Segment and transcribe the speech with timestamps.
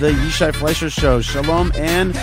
[0.00, 1.20] the Yishai Fleischer Show.
[1.20, 2.14] Shalom and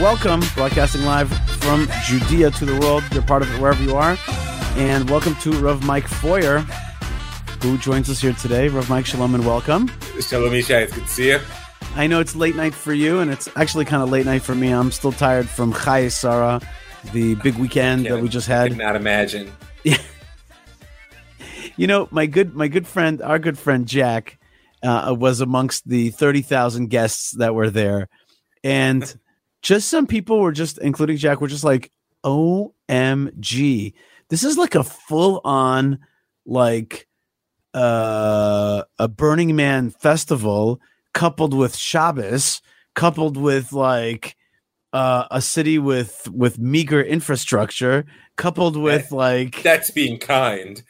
[0.00, 1.28] welcome, broadcasting live
[1.58, 3.02] from Judea to the world.
[3.10, 4.16] You're part of it wherever you are.
[4.76, 6.60] And welcome to Rav Mike Feuer,
[7.60, 8.68] who joins us here today.
[8.68, 9.88] Rav Mike, shalom and welcome.
[10.20, 10.82] Shalom, Yishai.
[10.82, 11.40] It's good to see you.
[11.96, 14.54] I know it's late night for you, and it's actually kind of late night for
[14.54, 14.70] me.
[14.70, 16.60] I'm still tired from Chayei Sarah,
[17.12, 18.66] the big weekend that we just had.
[18.66, 19.52] I cannot imagine.
[19.82, 19.98] Yeah.
[21.76, 24.38] You know, my good my good friend, our good friend Jack,
[24.84, 28.08] uh, was amongst the thirty thousand guests that were there,
[28.62, 29.18] and
[29.62, 31.90] just some people were just, including Jack, were just like,
[32.24, 33.94] "OMG,
[34.28, 35.98] this is like a full on
[36.44, 37.08] like
[37.72, 40.80] uh, a Burning Man festival
[41.14, 42.60] coupled with Shabbos,
[42.94, 44.36] coupled with like."
[44.92, 48.04] Uh, a city with with meager infrastructure,
[48.36, 50.80] coupled with like That's being kind.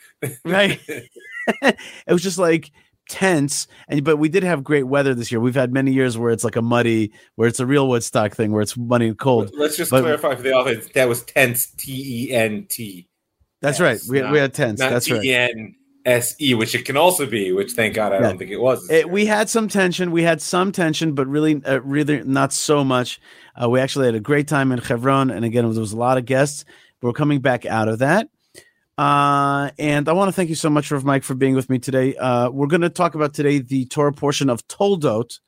[0.44, 0.78] right
[1.62, 1.78] it
[2.12, 2.70] was just like
[3.08, 5.40] tense and but we did have great weather this year.
[5.40, 8.52] We've had many years where it's like a muddy where it's a real woodstock thing
[8.52, 9.50] where it's muddy and cold.
[9.54, 13.08] Let's just But- clarify for the audience that was tense T E N T.
[13.60, 14.00] that's right.
[14.08, 14.80] We, we had tense.
[14.80, 15.74] Not that's T right E N
[16.06, 18.20] S E, which it can also be, which thank God I Yeah.
[18.22, 18.88] don't think it was.
[18.90, 20.10] it, we had some tension.
[20.10, 23.20] We had some tension but really uh, really not so much.
[23.60, 26.18] Uh, we actually had a great time in Hebron and again there was a lot
[26.18, 26.64] of guests.
[27.00, 28.28] But we're coming back out of that
[28.96, 31.78] uh, and I want to thank you so much, Rav Mike, for being with me
[31.78, 32.14] today.
[32.16, 35.40] Uh, we're going to talk about today the Torah portion of Toldot,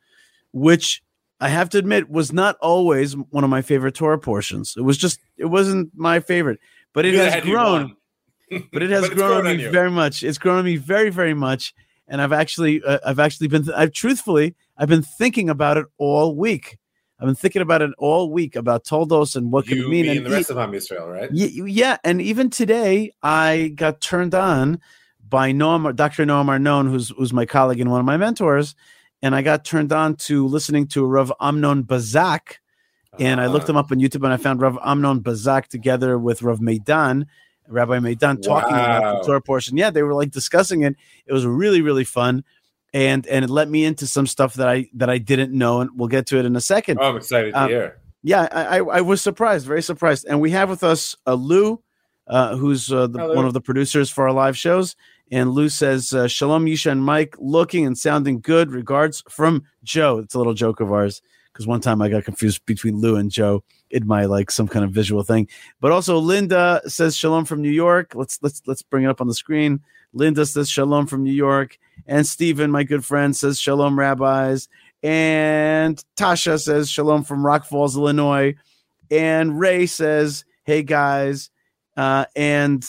[0.53, 1.03] which
[1.41, 4.75] I have to admit was not always one of my favorite Torah portions.
[4.77, 6.59] It was just, it wasn't my favorite,
[6.93, 7.97] but it You has grown.
[8.73, 10.23] But it has it's grown on on me very much.
[10.23, 11.75] It's grown on me very, very much.
[12.07, 16.37] And I've actually, uh, I've actually been, I've truthfully, I've been thinking about it all
[16.37, 16.79] week.
[17.19, 20.07] I've been thinking about it all week about Toldos and what could You, mean.
[20.07, 21.31] me, and the rest of Am Yisrael, right?
[21.33, 24.81] Yeah, and even today, I got turned on
[25.27, 26.25] by Noam, Dr.
[26.27, 28.75] Noam Arnon, who's who's my colleague and one of my mentors,
[29.23, 32.57] and I got turned on to listening to Rav Amnon Bazak,
[33.19, 33.73] and I looked Ah.
[33.73, 37.25] him up on YouTube, and I found Rav Amnon Bazak together with Rav Meidan,
[37.67, 39.77] Rabbi Meidan, talking about the Torah portion.
[39.79, 40.95] Yeah, they were like discussing it.
[41.27, 42.45] It was really really fun,
[42.97, 45.91] and and it let me into some stuff that I that I didn't know, and
[45.95, 47.99] we'll get to it in a second Oh, I'm excited to Um, hear.
[48.23, 50.25] yeah, I, I, I was surprised, very surprised.
[50.27, 51.83] And we have with us uh, Lou,
[52.27, 54.97] uh, who's uh, the, one of the producers for our live shows.
[55.31, 58.71] And Lou says, uh, Shalom, Yisha, and Mike, looking and sounding good.
[58.71, 60.19] Regards from Joe.
[60.19, 61.21] It's a little joke of ours
[61.53, 64.85] because one time I got confused between Lou and Joe in my like some kind
[64.87, 65.49] of visual thing.
[65.81, 68.15] But also Linda says Shalom from New York.
[68.15, 69.81] Let's let's let's bring it up on the screen.
[70.17, 74.69] Linda says Shalom from New York, and Stephen, my good friend, says Shalom, rabbis.
[75.03, 78.55] And Tasha says Shalom from Rock Falls, Illinois.
[79.11, 81.51] And Ray says, Hey guys.
[81.97, 82.85] Uh, and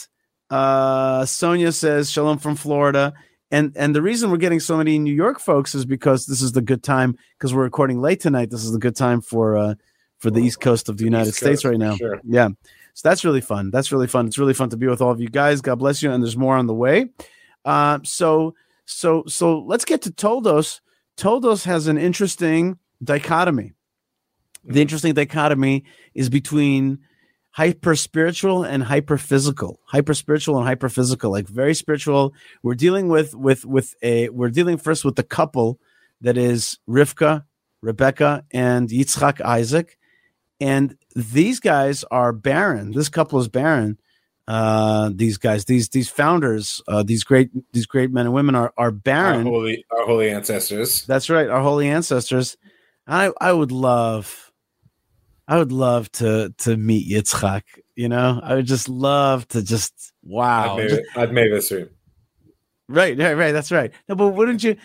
[0.50, 3.14] uh, Sonia says Shalom from Florida.
[3.50, 6.52] And and the reason we're getting so many New York folks is because this is
[6.52, 8.50] the good time because we're recording late tonight.
[8.50, 9.74] This is the good time for uh
[10.18, 11.94] for the East Coast of the United East States Coast, right now.
[11.96, 12.20] sure.
[12.24, 12.48] Yeah.
[12.98, 13.70] So that's really fun.
[13.70, 14.26] That's really fun.
[14.26, 15.60] It's really fun to be with all of you guys.
[15.60, 16.10] God bless you.
[16.10, 17.10] And there's more on the way.
[17.64, 20.80] Uh, so so so let's get to Toldos.
[21.16, 23.74] Toldos has an interesting dichotomy.
[24.64, 26.98] The interesting dichotomy is between
[27.50, 29.78] hyper spiritual and hyper physical.
[29.86, 32.34] Hyper spiritual and hyper physical, like very spiritual.
[32.64, 35.78] We're dealing with with with a we're dealing first with the couple
[36.20, 37.44] that is Rivka,
[37.80, 39.97] Rebecca, and Yitzchak Isaac.
[40.60, 42.92] And these guys are barren.
[42.92, 43.98] This couple is barren.
[44.48, 48.72] Uh, these guys, these these founders, uh, these great these great men and women are
[48.78, 49.46] are Our barren.
[49.46, 51.04] holy, our holy ancestors.
[51.04, 52.56] That's right, our holy ancestors.
[53.06, 54.50] I I would love,
[55.46, 57.62] I would love to to meet Yitzchak.
[57.94, 60.78] You know, I would just love to just wow.
[60.78, 61.90] I've, made I've made this room.
[62.88, 63.52] right, right, right.
[63.52, 63.92] That's right.
[64.08, 64.76] No, but wouldn't you?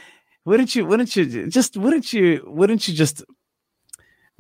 [0.44, 0.86] Wouldn't you?
[0.86, 1.48] Wouldn't you?
[1.48, 2.44] Just wouldn't you?
[2.48, 3.24] Wouldn't you just?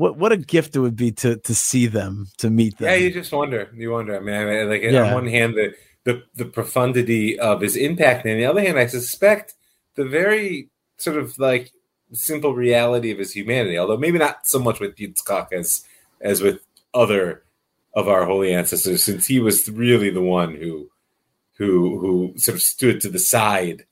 [0.04, 2.90] What what a gift it would be to to see them, to meet them.
[2.90, 3.70] Yeah, you just wonder.
[3.74, 4.18] You wonder.
[4.18, 5.06] I mean, I mean, like Yeah.
[5.08, 5.74] on one hand, the,
[6.04, 9.54] the the profundity of his impact, and on the other hand, I suspect
[9.96, 10.68] the very
[10.98, 11.72] sort of like
[12.12, 13.78] simple reality of his humanity.
[13.78, 15.86] Although maybe not so much with Yitzchak as
[16.20, 16.60] as with
[16.94, 17.44] other
[17.94, 20.90] of our holy ancestors, since he was really the one who
[21.58, 23.86] who who sort of stood to the side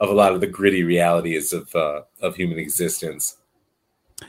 [0.00, 3.36] of a lot of the gritty realities of uh, of human existence.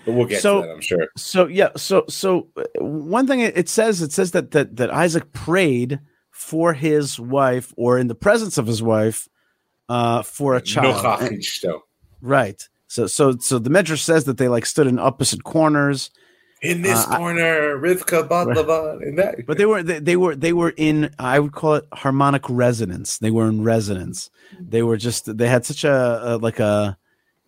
[0.06, 1.07] But we'll get So- to that, I'm sure.
[1.18, 5.31] So yeah, so so uh, one thing it says it says that that that Isaac
[5.33, 6.00] prayed
[6.31, 9.27] for his wife or in the presence of his wife
[9.89, 11.03] uh for a child.
[11.21, 11.44] And-
[12.21, 12.68] right.
[12.88, 16.12] So so so the Medrash says that they like stood in opposite corners,
[16.62, 19.45] In this Uh, I- corner, Rivka Batlava, in that.
[19.47, 23.18] but they were they, they were they were in I would call it harmonic resonance.
[23.18, 24.30] They were in resonance.
[24.59, 26.97] They were just they had such a, a like a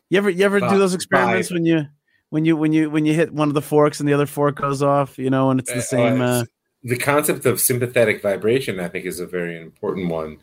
[0.09, 1.85] You ever you ever do those experiments when you
[2.31, 4.55] when you when you when you hit one of the forks and the other fork
[4.55, 6.21] goes off, you know, and it's the uh, same.
[6.21, 6.45] Uh,
[6.83, 10.39] the concept of sympathetic vibration, I think, is a very important one.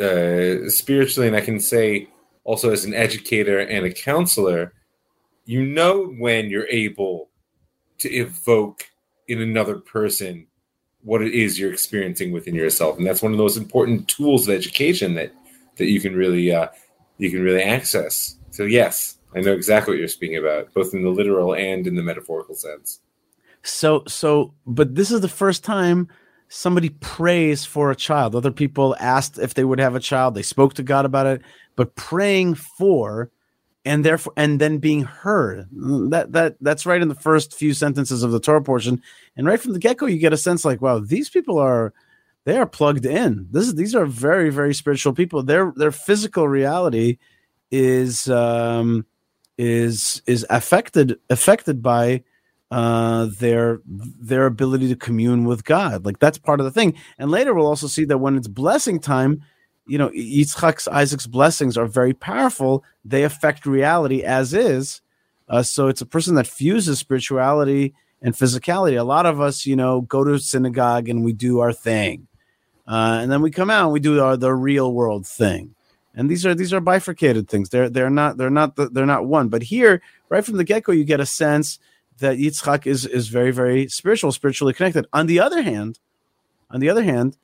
[0.00, 2.08] Uh, spiritually, and I can say
[2.44, 4.72] also as an educator and a counselor,
[5.44, 7.30] you know when you're able
[7.98, 8.84] to evoke
[9.26, 10.46] in another person
[11.02, 14.54] what it is you're experiencing within yourself, and that's one of those important tools of
[14.54, 15.32] education that
[15.78, 16.68] that you can really uh,
[17.18, 18.36] you can really access.
[18.52, 21.96] So yes, I know exactly what you're speaking about, both in the literal and in
[21.96, 23.00] the metaphorical sense.
[23.62, 26.08] So, so, but this is the first time
[26.48, 28.34] somebody prays for a child.
[28.34, 30.34] Other people asked if they would have a child.
[30.34, 31.42] They spoke to God about it,
[31.76, 33.30] but praying for
[33.84, 35.66] and therefore and then being heard.
[35.72, 39.02] That that that's right in the first few sentences of the Torah portion.
[39.36, 41.92] And right from the get-go, you get a sense like, wow, these people are
[42.44, 43.46] they are plugged in.
[43.50, 45.42] This is these are very, very spiritual people.
[45.42, 47.18] Their their physical reality
[47.70, 49.04] is um
[49.58, 52.22] is is affected affected by
[52.70, 56.06] uh, their their ability to commune with God.
[56.06, 56.94] Like that's part of the thing.
[57.18, 59.42] And later we'll also see that when it's blessing time,
[59.86, 62.84] you know, Yitzchak's Isaac's blessings are very powerful.
[63.04, 65.00] They affect reality as is.
[65.48, 68.98] Uh, so it's a person that fuses spirituality and physicality.
[68.98, 72.28] A lot of us, you know, go to synagogue and we do our thing,
[72.86, 75.74] uh, and then we come out and we do our the real world thing
[76.14, 77.68] and these are these are bifurcated things.
[77.68, 79.48] They're they're not they're not they're not one.
[79.48, 81.78] But here, right from the get go, you get a sense
[82.18, 85.06] that Yitzchak is is very very spiritual, spiritually connected.
[85.12, 85.98] On the other hand,
[86.70, 87.36] on the other hand,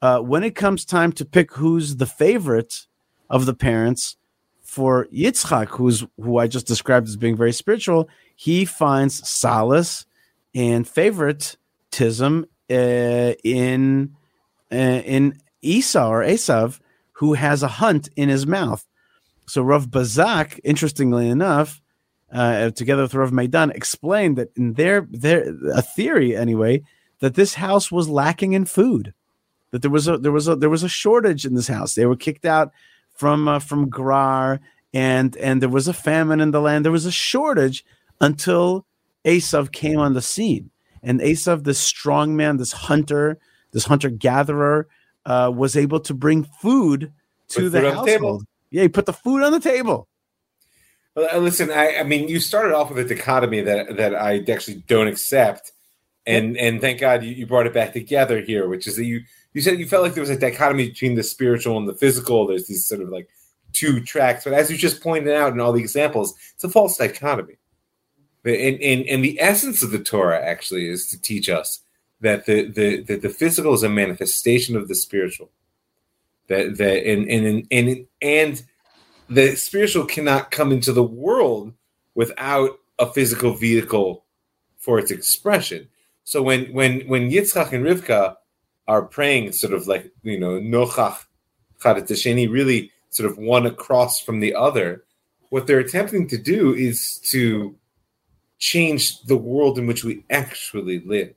[0.00, 2.86] uh, when it comes time to pick who's the favorite
[3.28, 4.16] of the parents
[4.62, 10.06] for Yitzchak, who's who I just described as being very spiritual, he finds solace
[10.54, 14.16] and favoritism uh, in
[14.72, 16.80] uh, in Esau or Esav
[17.12, 18.86] who has a hunt in his mouth.
[19.46, 21.80] So Rav Bazak, interestingly enough,
[22.32, 26.82] uh, together with Rav Meidan, explained that in their their a theory anyway
[27.20, 29.12] that this house was lacking in food,
[29.70, 31.94] that there was a there was a there was a shortage in this house.
[31.94, 32.72] They were kicked out
[33.14, 34.60] from uh, from Gerar,
[34.94, 36.84] and and there was a famine in the land.
[36.84, 37.84] There was a shortage
[38.20, 38.86] until
[39.24, 40.70] Esav came on the scene,
[41.02, 43.38] and Esav, this strong man, this hunter,
[43.72, 44.88] this hunter gatherer
[45.26, 47.12] uh, was able to bring food
[47.48, 48.42] to the household.
[48.42, 50.08] The yeah, he put the food on the table.
[51.14, 54.42] Well, uh, listen, I, I mean, you started off with a dichotomy that that I
[54.50, 55.72] actually don't accept,
[56.26, 59.22] and and thank God you, you brought it back together here, which is that you
[59.52, 62.46] you said you felt like there was a dichotomy between the spiritual and the physical.
[62.46, 63.28] There's these sort of like
[63.72, 66.96] two tracks, but as you just pointed out in all the examples, it's a false
[66.96, 67.56] dichotomy.
[68.44, 71.80] And, and, and the essence of the Torah actually is to teach us
[72.22, 75.50] that the, the, that the physical is a manifestation of the spiritual.
[76.48, 78.62] That that and and and and
[79.28, 81.72] the spiritual cannot come into the world
[82.14, 84.24] without a physical vehicle
[84.78, 85.88] for its expression.
[86.24, 88.36] So when when when Yitzchak and Rivka
[88.88, 91.24] are praying, sort of like you know Nochach
[91.80, 95.04] Charatasheni, really sort of one across from the other,
[95.50, 97.76] what they're attempting to do is to
[98.58, 101.34] change the world in which we actually live.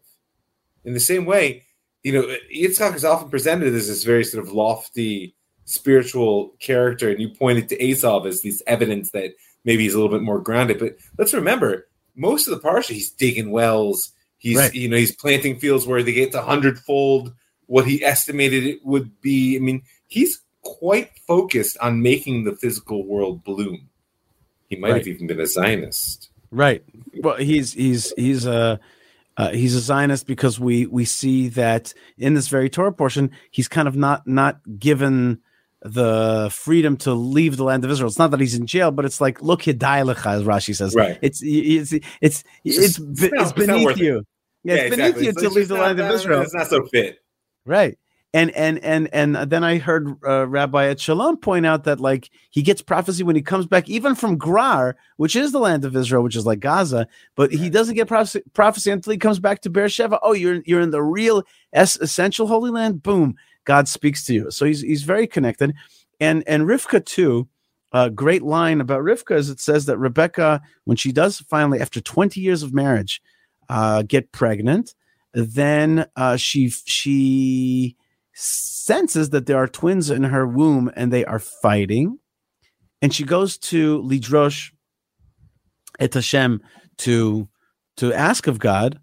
[0.86, 1.64] In the same way,
[2.04, 7.20] you know, Yitzchak is often presented as this very sort of lofty spiritual character, and
[7.20, 9.32] you pointed to Esav as this evidence that
[9.64, 10.80] maybe he's a little bit more grounded.
[10.80, 14.12] But let's remember, most of the parsha, he's digging wells.
[14.38, 14.74] He's right.
[14.74, 17.34] you know he's planting fields where they get a hundredfold
[17.68, 19.56] what he estimated it would be.
[19.56, 23.90] I mean, he's quite focused on making the physical world bloom.
[24.68, 24.98] He might right.
[25.00, 26.30] have even been a Zionist.
[26.52, 26.84] Right.
[27.22, 28.80] Well, he's he's he's a
[29.38, 33.68] uh, he's a Zionist because we we see that in this very Torah portion, he's
[33.68, 35.42] kind of not not given
[35.82, 38.08] the freedom to leave the land of Israel.
[38.08, 40.96] It's not that he's in jail, but it's like look hidaylecha, as Rashi says.
[40.96, 41.20] Right.
[41.22, 44.20] It's it's it's it's, it's, it's, it's beneath you.
[44.20, 44.26] It.
[44.64, 45.22] Yeah, yeah, it's exactly.
[45.22, 46.42] beneath you so to leave the land of Israel.
[46.42, 47.20] It's not so fit.
[47.66, 47.98] Right
[48.36, 52.30] and and and and then I heard uh, Rabbi at Shalom point out that like
[52.52, 55.96] he gets prophecy when he comes back, even from Gerar, which is the land of
[55.96, 59.62] Israel, which is like Gaza, but he doesn't get prophecy, prophecy until he comes back
[59.62, 60.20] to Beersheba.
[60.22, 63.02] Oh, you're you're in the real es- essential Holy Land.
[63.02, 64.52] Boom, God speaks to you.
[64.52, 65.74] So he's he's very connected,
[66.20, 67.48] and and Rivka too.
[67.94, 72.02] A great line about Rivka is it says that Rebecca, when she does finally, after
[72.02, 73.22] 20 years of marriage,
[73.70, 74.94] uh, get pregnant,
[75.34, 77.96] then uh, she she
[78.36, 82.20] senses that there are twins in her womb and they are fighting.
[83.02, 84.72] And she goes to Lidrosh
[86.00, 86.62] et Hashem
[86.98, 87.48] to
[87.98, 89.00] to ask of God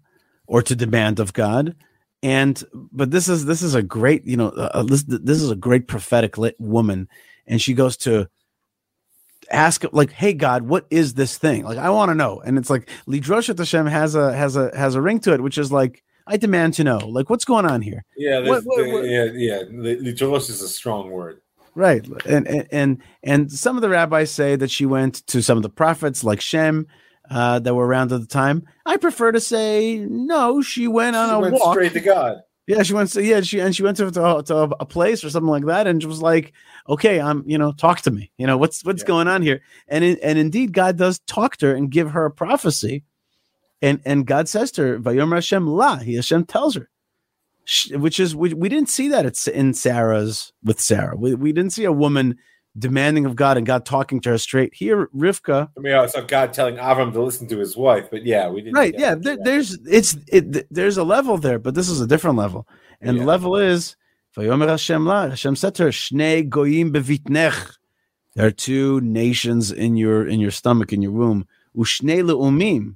[0.47, 1.75] or to demand of God.
[2.21, 5.49] And but this is this is a great you know uh, uh this this is
[5.49, 7.09] a great prophetic woman,
[7.47, 8.29] and she goes to
[9.51, 12.39] ask like, "Hey God, what is this thing?" Like I want to know.
[12.39, 15.57] And it's like Lidroshet Hashem has a has a has a ring to it, which
[15.57, 16.97] is like I demand to know.
[16.99, 18.03] Like what's going on here?
[18.17, 19.61] Yeah, What- what- what- yeah, yeah.
[19.69, 21.41] Li- is a strong word.
[21.75, 22.07] Right.
[22.25, 25.63] And and and, and some of the rabbis say that she went to some of
[25.63, 26.85] the prophets like Shem
[27.31, 28.63] uh, that were around at the time.
[28.85, 31.73] I prefer to say no, she went on She a went walk.
[31.73, 32.37] straight to God.
[32.67, 35.29] Yeah, she went to yeah, she and she went to, to, to a place or
[35.29, 36.53] something like that, and was like,
[36.87, 38.31] "Okay, I'm you know, talk to me.
[38.37, 39.07] You know, what's what's Yeah.
[39.07, 42.23] going on here?" And in, and indeed, God does talk to her and give her
[42.25, 43.03] a prophecy,
[43.83, 46.89] and and God says to her, "Vayomer Hashem la." He Hashem tells her,
[47.91, 51.15] which is we, we didn't see that it's in Sarah's with Sarah.
[51.15, 52.37] We we didn't see a woman
[52.79, 54.73] demanding of God and God talking to her straight.
[54.73, 58.07] Here, Rivka, I mean, oh, I saw God telling Avram to listen to his wife,
[58.09, 58.75] but yeah, we didn't.
[58.75, 62.37] right yeah there, there's it's it there's a level there but this is a different
[62.37, 62.67] level
[63.01, 63.97] and the level is
[64.35, 67.75] Vayomer Hashem la Hashem said to her Shnei goyim bevitnech
[68.35, 72.95] there are two nations in your in your stomach in your womb Ushnei leumim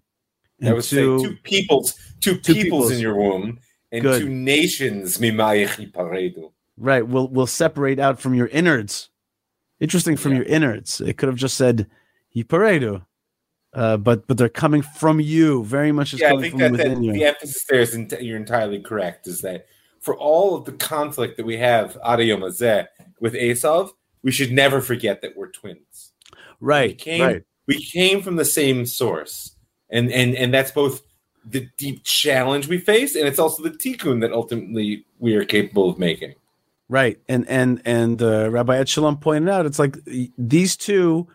[0.65, 2.91] I was saying two peoples, two, Two peoples, peoples.
[2.91, 3.59] in your womb,
[3.91, 4.21] and Good.
[4.21, 5.19] two nations.
[6.79, 9.09] Right will will separate out from your innards
[9.79, 10.37] interesting from Yeah.
[10.39, 11.87] your innards it could have just said
[12.35, 13.03] Yiparedu
[13.73, 16.71] uh, but but they're coming from you very much Yeah, I coming think from that,
[16.77, 19.27] that within you the emphasis there is ent- you're entirely correct.
[19.27, 19.67] Is that
[20.01, 22.41] for all of the conflict that we have Adayom
[23.19, 23.89] with Esav,
[24.23, 26.13] we should never forget that we're twins.
[26.31, 29.55] we right came, right we came from the same source,
[29.89, 31.01] and and and that's both
[31.45, 35.89] the deep challenge we face, and it's also the tikkun that ultimately we are capable
[35.89, 36.33] of making.
[36.89, 39.97] Right, and and and uh, Rabbi Ed Shalom pointed out, it's like
[40.37, 41.27] these two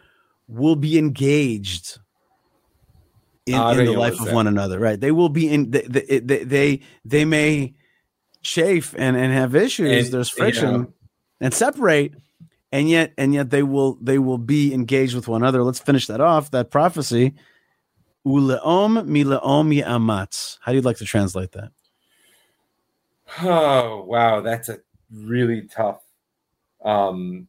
[0.49, 1.99] will be engaged
[3.47, 4.79] in, Ah, in the life of one another.
[4.79, 5.71] Right, they will be in.
[5.71, 7.75] They they they, they, they may
[8.43, 10.07] chafe and and have issues.
[10.07, 10.93] And, There's you friction know,
[11.41, 12.15] and separate,
[12.71, 15.63] and yet and yet they will they will be engaged with one another.
[15.63, 16.51] Let's finish that off.
[16.51, 17.35] That prophecy.
[18.27, 20.59] Uleom mileom yamatz.
[20.61, 21.73] How do you like to translate that?
[23.43, 24.79] Oh wow, that's a
[25.11, 26.03] really tough.
[26.85, 27.49] Um,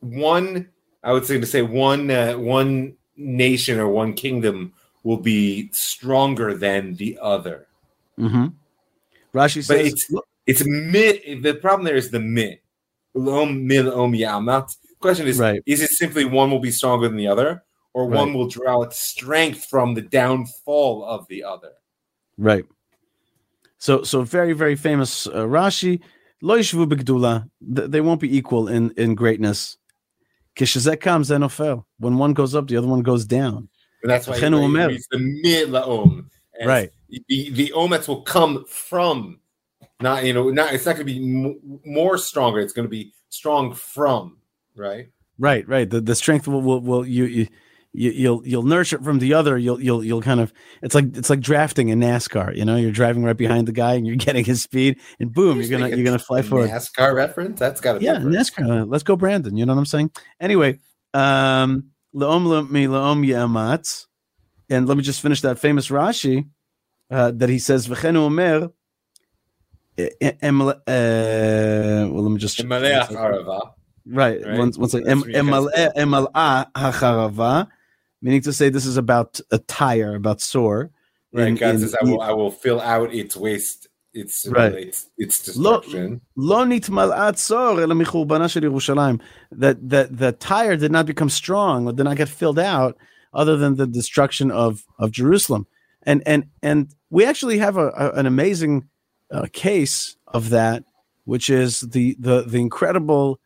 [0.00, 0.68] one,
[1.02, 6.56] I would say to say one uh, one nation or one kingdom will be stronger
[6.56, 7.66] than the other.
[8.18, 8.46] Mm-hmm.
[9.34, 10.14] Rashi But says, it's
[10.46, 11.42] it's mit.
[11.42, 12.62] The problem there is the mit.
[13.14, 14.74] Lom mil om yamat.
[14.98, 15.62] Question is: Right.
[15.66, 17.62] Is it simply one will be stronger than the other,
[17.96, 21.72] or one will draw its strength from the downfall of the other?
[22.36, 22.66] Right.
[23.78, 26.00] So so very very famous uh, Rashi
[26.42, 27.48] lo yishvu b'gdula.
[27.62, 29.78] They won't be equal in in greatness.
[30.56, 31.30] Kishazek comes.
[31.98, 33.68] When one goes up, the other one goes down.
[34.02, 36.26] And that's why he reads the mid laom.
[36.62, 36.92] Right.
[37.08, 39.40] The the omets will come from,
[40.00, 41.20] not you know, not it's not going to be
[41.86, 42.60] more stronger.
[42.60, 44.36] It's going to be strong from,
[44.74, 45.08] right?
[45.38, 45.88] Right, right.
[45.88, 47.46] The the strength will will, will you, you
[47.96, 49.56] you you'll you'll nurture it from the other.
[49.56, 52.54] You'll you'll you'll kind of it's like it's like drafting in NASCAR.
[52.54, 55.60] You know, you're driving right behind the guy and you're getting his speed, and boom,
[55.60, 56.70] you're gonna you're gonna fly forward.
[56.70, 57.58] NASCAR reference.
[57.58, 58.82] That's got to yeah, NASCAR.
[58.82, 59.56] Uh, let's go, Brandon.
[59.56, 60.10] You know what I'm saying?
[60.40, 60.78] Anyway,
[61.14, 64.06] um, leom le- mi leom yamatz,
[64.68, 66.48] and let me just finish that famous Rashi
[67.10, 68.70] uh, that he says v'chenu omer.
[72.12, 72.58] well, let me just
[74.06, 74.40] right.
[74.46, 74.58] right?
[74.58, 75.06] One, one second.
[75.06, 77.68] That's Em- what you emal- hacharava,
[78.22, 80.90] meaning to say this is about a Tyre about Tzor.
[81.32, 84.72] Right, in, God in, says, I will, I will fill out its waste, its, right.
[84.72, 86.20] its, its destruction.
[86.36, 89.20] Lo sor Yerushalayim.
[89.52, 92.96] That, that the Tyre did not become strong, or did not get filled out,
[93.34, 95.66] other than the destruction of, of Jerusalem.
[96.04, 98.88] And, and, and we actually have a, a an amazing
[99.30, 100.84] uh, case of that,
[101.24, 103.40] which is the, the, the incredible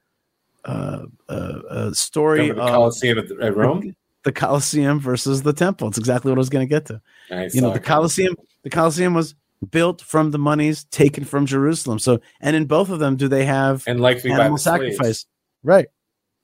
[0.64, 1.32] uh,– uh,
[1.70, 5.88] uh, story of the Colosseum at Rome the Colosseum versus the temple.
[5.88, 7.00] It's exactly what I was going to get to
[7.30, 7.80] I you know the.
[7.80, 9.34] Colosseum the Colosseum was
[9.70, 13.44] built from the monies taken from Jerusalem so and in both of them do they
[13.44, 14.96] have and likely animal the slaves.
[14.96, 15.26] sacrifice
[15.62, 15.86] right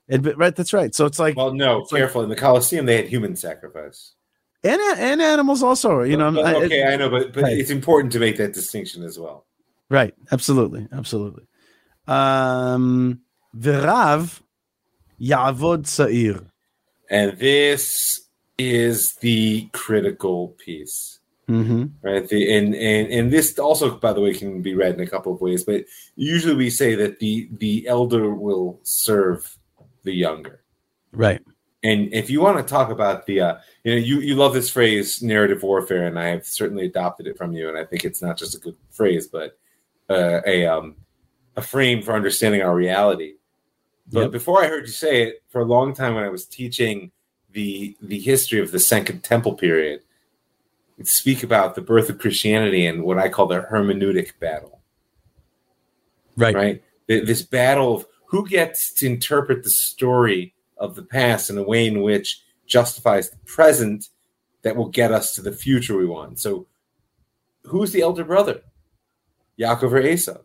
[0.09, 2.23] It- right that's right so it's like Well, no, It's like- careful.
[2.23, 4.13] In the Colosseum, they had human sacrifice.
[4.65, 7.57] and and animals also you know But- okay, it- I know, but, but right.
[7.59, 9.47] it's important to make that distinction as well.
[9.91, 11.45] right absolutely absolutely
[12.09, 13.21] um
[13.57, 14.41] v'rav
[15.21, 16.41] ya'avod sa'ir
[17.11, 18.21] And this
[18.59, 22.29] is the critical piece, hmm right?
[22.29, 25.33] The, and, and and this also, by the way, can be read in a couple
[25.33, 25.65] of ways.
[25.65, 25.85] But
[26.17, 29.59] usually, we say that the the elder will serve
[30.05, 30.63] the younger.
[31.13, 31.43] right
[31.83, 34.71] And if you want to talk about the, uh, you know, you, you love this
[34.71, 37.69] phrase, narrative warfare, and I have certainly adopted it from you.
[37.69, 39.59] And I think it's not just a good phrase, but
[40.11, 40.97] uh, a um,
[41.57, 43.35] a frame for understanding our reality.
[44.13, 44.31] But Yep.
[44.33, 47.11] before I heard you say it, for a long time when I was teaching
[47.51, 50.03] the the history of the Second Temple period,
[50.97, 54.81] we'd speak about the birth of Christianity and what I call the hermeneutic battle.
[56.37, 56.55] right?
[56.55, 56.83] Right.
[57.07, 61.87] This battle of who gets to interpret the story of the past in a way
[61.87, 64.09] in which justifies the present
[64.63, 66.39] that will get us to the future we want.
[66.41, 66.67] So,
[67.65, 68.63] who's the elder brother,
[69.59, 70.39] Yaakov or Esau?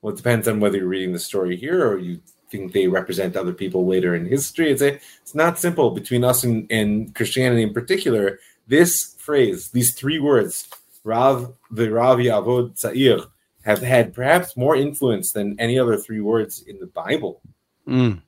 [0.00, 3.36] Well, it depends on whether you're reading the story here or you think they represent
[3.36, 4.70] other people later in history.
[4.70, 8.38] It's a, it's not simple between us and, and Christianity in particular.
[8.66, 10.68] This phrase, these three words,
[11.04, 13.26] Rav the Rav Yavod Tza'ir,
[13.64, 17.40] have had perhaps more influence than any other three words in the Bible
[17.86, 18.20] Mm.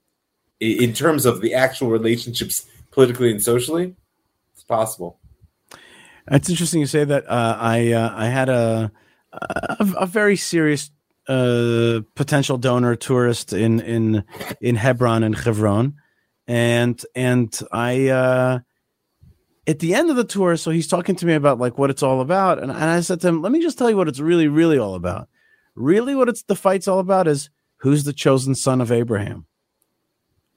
[0.63, 3.95] I- in terms of the actual relationships politically and socially.
[4.55, 5.19] It's possible.
[6.31, 7.29] It's interesting you say that.
[7.29, 8.91] Uh, I uh, I had a,
[9.33, 10.91] a a very serious
[11.31, 14.25] uh, potential donor tourist in in
[14.61, 15.95] in Hebron and Hebron,
[16.49, 18.59] and and I uh,
[19.67, 22.03] at the end of the tour, so he's talking to me about like what it's
[22.03, 24.21] all about, and, and I said to him, "Let me just tell you what it's
[24.21, 25.29] really really all about.
[25.77, 29.47] Really, what it's the fight's all about is who's the chosen son of Abraham."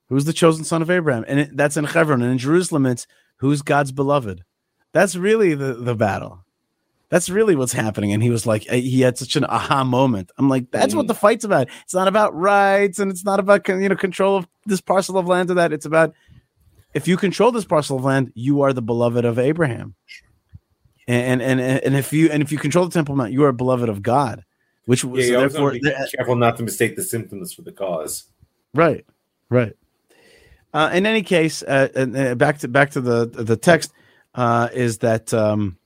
[0.10, 1.26] Who's the chosen son of Abraham?
[1.28, 2.22] And that's in Hebron.
[2.22, 4.44] And in Jerusalem, it's who's God's beloved.
[4.92, 6.43] That's really the, the battle.
[7.14, 8.12] That's really what's happening.
[8.12, 10.32] And he was like, eh, he had such an aha moment.
[10.40, 11.10] I'm like, that's what Mm.
[11.10, 11.68] the fight's about.
[11.84, 15.28] It's not about rights and it's not about you know control of this parcel of
[15.28, 15.72] land or that.
[15.72, 16.16] It's about
[16.96, 19.94] if you control this parcel of land, you are the beloved of Abraham.
[21.08, 23.52] And and and, and if you and if you control the Temple Mount, you are
[23.52, 24.44] beloved of God.
[24.88, 28.24] Which was Yeah, always therefore be careful not to mistake the symptoms for the cause.
[28.74, 29.06] Right,
[29.52, 29.74] right.
[30.74, 33.92] Uh, in any case, uh, and, uh, back to back to the the text
[34.34, 35.78] uh, is that um,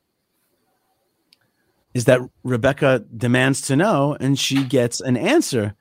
[1.97, 5.73] is that Rebecca demands to know, and she gets an answer,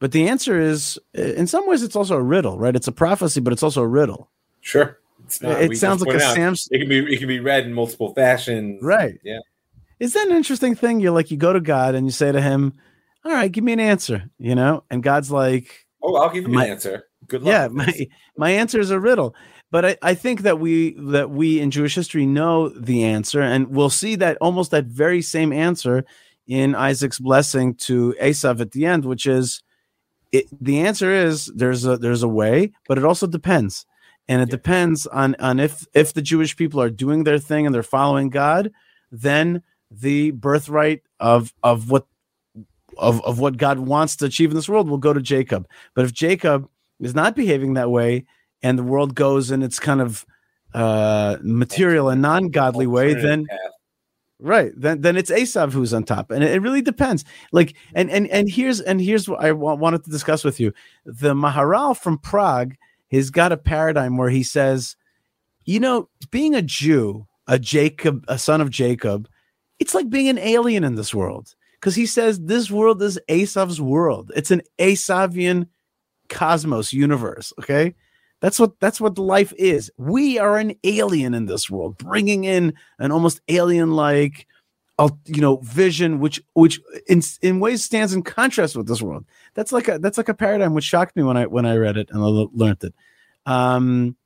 [0.00, 2.76] but the answer is, uh, in some ways, it's also a riddle, right?
[2.76, 4.30] It's a prophecy, but it's also a riddle.
[4.60, 4.98] Sure.
[5.40, 7.72] It We sounds like a out, Sam's It can be it can be read in
[7.72, 8.80] multiple fashions.
[8.82, 9.18] right.
[9.24, 9.38] Yeah.
[9.98, 11.00] Is that an interesting thing?
[11.00, 12.74] You're like, you go to God and you say to Him,
[13.24, 16.50] "All right, give me an answer," you know, and God's like, Oh, I'll give you
[16.52, 17.04] My- an answer.
[17.28, 17.52] Good luck.
[17.52, 18.06] yeah my
[18.36, 19.34] my answer is a riddle
[19.72, 23.68] but I, I think that we that we in jewish history know the answer and
[23.68, 26.04] we'll see that almost that very same answer
[26.46, 29.62] in isaac's blessing to Esav at the end which is
[30.30, 33.84] it, the answer is there's a there's a way but it also depends
[34.28, 34.56] and it Yeah.
[34.56, 38.30] depends on on if if the jewish people are doing their thing and they're following
[38.30, 38.70] god
[39.10, 42.06] then the birthright of of what
[42.98, 45.66] of, of what God wants to achieve in this world will go to Jacob.
[45.94, 46.68] But if Jacob
[47.00, 48.26] is not behaving that way
[48.62, 50.24] and the world goes in its kind of
[50.74, 53.46] uh material and non-godly way, then
[54.38, 56.30] right, then then it's Esav who's on top.
[56.30, 57.24] And it, it really depends.
[57.52, 60.72] Like and and and here's and here's what I wanted to discuss with you.
[61.04, 62.74] The Maharal from Prague
[63.10, 64.96] has got a paradigm where he says,
[65.64, 69.28] you know, being a Jew, a Jacob, a son of Jacob,
[69.78, 73.80] it's like being an alien in this world because he says this world is Asav's
[73.80, 74.32] world.
[74.34, 75.66] It's an Asavian
[76.28, 77.52] cosmos universe.
[77.58, 77.94] Okay,
[78.42, 79.90] that's what that's what life is.
[79.96, 84.48] We are an alien in this world, bringing in an almost alien-like,
[84.98, 89.24] uh, you know, vision, which which in in ways stands in contrast with this world.
[89.54, 91.96] That's like a that's like a paradigm which shocked me when I when I read
[91.96, 92.94] it and I learned it.
[93.46, 94.16] Um,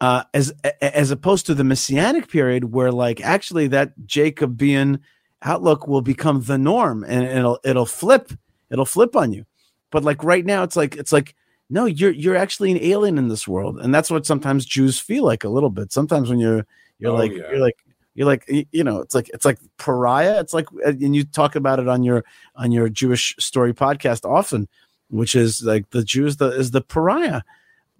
[0.00, 0.52] uh, as
[0.82, 4.98] as opposed to the messianic period where like actually that Jacobean
[5.42, 8.32] outlook will become the norm and it'll it'll flip
[8.70, 9.44] it'll flip on you
[9.90, 11.34] but like right now it's like it's like
[11.70, 15.24] no you're you're actually an alien in this world and that's what sometimes jews feel
[15.24, 15.92] like a little bit.
[15.92, 16.66] Sometimes when you're
[16.98, 17.48] you're Oh, like yeah.
[17.50, 17.76] you're like
[18.14, 20.40] you're like you know it's like it's like pariah.
[20.40, 22.24] It's like uh, and you talk about it on your
[22.56, 24.68] on your jewish story podcast often
[25.08, 27.42] which is like the jews the is the pariah.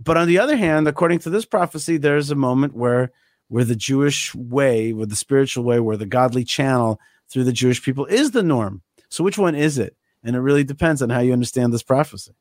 [0.02, 3.12] But on the other hand according to this prophecy there's a moment where
[3.48, 7.82] where the jewish way where the spiritual way where the godly channel through the jewish
[7.82, 8.82] people is the norm.
[9.08, 9.96] So which one is it?
[10.22, 12.32] And it really depends on how you understand this prophecy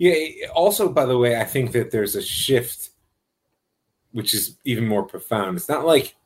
[0.00, 0.48] Yeah.
[0.54, 2.88] Also, by the way, I think that there's a shift,
[4.12, 5.58] which is even more profound.
[5.58, 6.16] It's not like,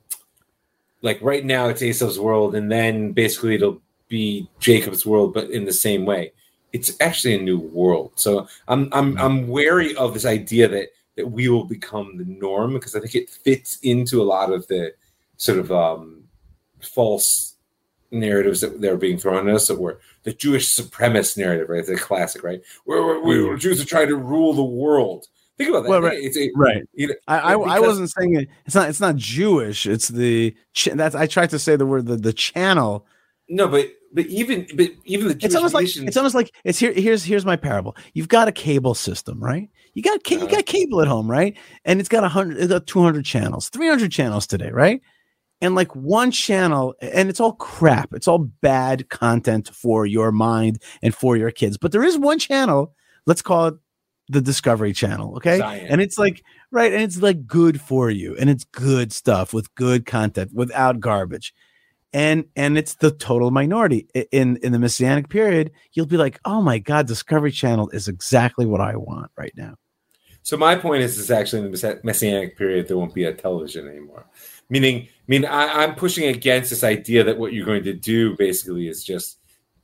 [1.03, 5.65] like right now it's Esau's world, and then basically it'll be Jacob's world, but in
[5.65, 6.33] the same way.
[6.73, 8.13] It's actually a new world.
[8.15, 12.75] So I'm I'm I'm wary of this idea that that we will become the norm
[12.75, 14.95] because I think it fits into a lot of the
[15.37, 16.25] sort of um,
[16.81, 17.54] false
[18.15, 19.69] narratives that they're being thrown at us.
[19.69, 21.85] That were the Jewish supremacist narrative, right?
[21.85, 22.63] The classic, right?
[22.85, 25.27] Where, where, where Jews are trying to rule the world.
[25.57, 25.89] Think about that.
[25.91, 26.19] Well, right.
[26.19, 28.49] It's a, right you know, I, I, I wasn't saying it.
[28.67, 28.89] It's not.
[28.89, 29.87] It's not Jewish.
[29.87, 30.55] It's the.
[30.93, 31.15] That's.
[31.15, 33.07] I tried to say the word the the channel.
[33.49, 36.79] No, but but even but even the Jewish it's almost like it's almost like it's
[36.79, 36.93] here.
[36.93, 37.97] Here's here's my parable.
[38.15, 39.71] You've got a cable system, right?
[39.93, 40.47] You got you Uh-huh.
[40.49, 41.57] got cable at home, right?
[41.85, 45.01] And it's got a hundred, it's got two hundred channels, three hundred channels today, right?
[45.65, 48.13] And like one channel, and it's all crap.
[48.13, 51.79] It's all bad content for your mind and for your kids.
[51.79, 52.95] But there is one channel.
[53.27, 53.75] Let's call it
[54.29, 55.59] the Discovery Channel, okay?
[55.89, 59.75] And it's like right, and it's like good for you, and it's good stuff with
[59.75, 61.55] good content without garbage
[62.13, 66.63] and and it's the total minority in in the messianic period you'll be like oh
[66.63, 69.75] my god discovery channel is exactly what i want right now
[70.45, 73.89] So my point is, is actually in the messianic period there won't be a television
[73.89, 74.27] anymore.
[74.75, 78.37] Meaning, I mean, I, I'm pushing against this idea that what you're going to do
[78.37, 79.39] basically is just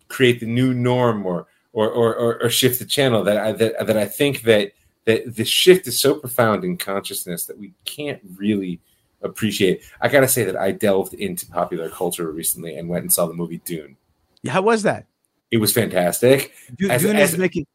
[0.08, 3.22] create the new norm or or or, or, shift the channel.
[3.22, 4.72] That I that, that I think that
[5.04, 8.80] that the shift is so profound in consciousness that we can't really
[9.22, 9.82] appreciate.
[10.00, 13.34] I gotta say that I delved into popular culture recently and went and saw the
[13.34, 13.96] movie Dune.
[14.42, 15.06] Yeah, how was that
[15.52, 16.52] It was fantastic.
[16.76, 17.66] Du- As- dune as- is making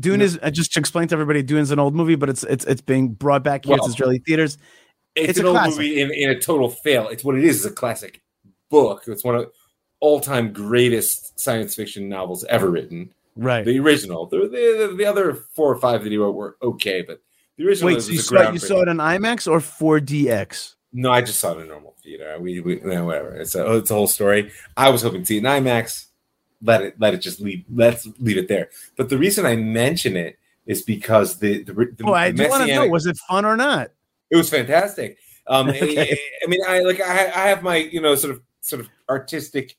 [0.00, 2.80] dune is just to explain to everybody dune's an old movie but it's it's it's
[2.80, 4.56] being brought back here Well, to israeli theaters
[5.16, 5.78] it's, It's an a old classic.
[5.78, 7.08] movie in, in a total fail.
[7.08, 7.64] It's what it is.
[7.64, 8.22] It's a classic
[8.68, 9.04] book.
[9.06, 9.50] It's one of
[10.00, 13.12] all time greatest science fiction novels ever written.
[13.34, 14.26] right The original.
[14.26, 17.22] The, the, the other four or five that he wrote were okay, but
[17.56, 21.22] the original wait so you saw, you saw it in imax or 4dx No, I
[21.22, 22.36] just saw it in a normal theater.
[22.38, 23.34] We, we no, whatever.
[23.36, 24.52] It's a it's a whole story.
[24.76, 26.06] I was hoping to see it in IMAX.
[26.62, 27.64] Let it let it just leave.
[27.72, 28.68] Let's leave it there.
[28.96, 32.50] But the reason I mention it is because the the, the, oh i the do
[32.50, 33.90] want to know was it fun or not
[34.30, 35.18] It was fantastic.
[35.46, 36.00] Um, Okay.
[36.12, 38.88] I, I mean, I like I, I have my you know sort of sort of
[39.08, 39.76] artistic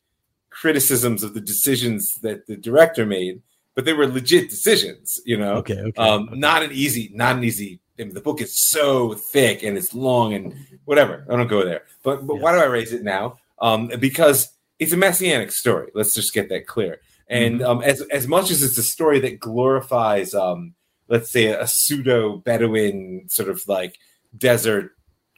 [0.50, 3.42] criticisms of the decisions that the director made,
[3.76, 5.20] but they were legit decisions.
[5.26, 6.38] You know, okay okay um, okay.
[6.40, 7.80] not an easy, not an easy.
[8.00, 10.54] I mean, the book is so thick and it's long and
[10.86, 11.26] whatever.
[11.30, 11.84] I don't go there.
[12.04, 12.42] But but Yeah.
[12.42, 13.38] why do I raise it now?
[13.60, 15.90] Um, because it's a messianic story.
[15.96, 17.02] Let's just get that clear.
[17.28, 17.70] And Mm-hmm.
[17.70, 20.76] um, as as much as it's a story that glorifies, um,
[21.10, 23.98] let's say, a pseudo Bedouin sort of like
[24.38, 24.92] desert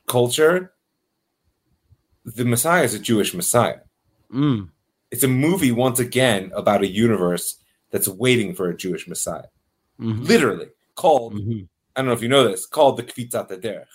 [0.08, 0.74] culture,
[2.26, 3.80] the Messiah is a Jewish Messiah.
[4.34, 4.70] Mm,
[5.12, 7.58] It's a movie once again about a universe
[7.92, 9.48] that's waiting for a Jewish Messiah.
[10.00, 11.68] mhm, Literally called mhm.
[11.96, 13.86] I don't know if you know this, called the Kvitzat Haderech.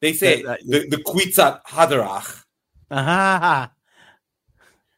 [0.00, 2.44] They say That- that- the, the Kvitzat Haderach,
[2.90, 3.72] Aha.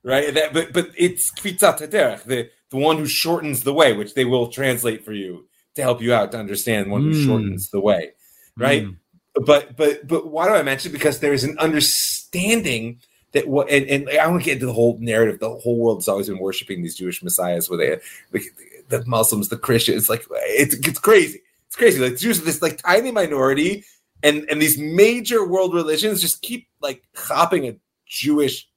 [0.03, 0.35] right?
[0.35, 4.25] That, but but it's Kvitzat Haderech, the, the one who shortens the way, which they
[4.25, 7.25] will translate for you to help you out to understand one who Mm.
[7.27, 8.13] shortens the way,
[8.57, 8.85] right?
[8.85, 8.97] Mm.
[9.45, 10.91] But but but why do I mention?
[10.91, 10.93] it?
[10.93, 13.01] Because there is an understanding
[13.33, 15.41] that what and, and I want to get into the whole narrative.
[15.41, 17.91] The whole world has always been worshiping these Jewish messiahs, where they
[18.33, 18.45] like
[18.89, 21.43] the Muslims, the Christians, like it's it's crazy.
[21.67, 22.01] It's crazy.
[22.01, 23.85] Like Jews are this like tiny minority,
[24.23, 28.69] and and these major world religions just keep like hopping a Jewish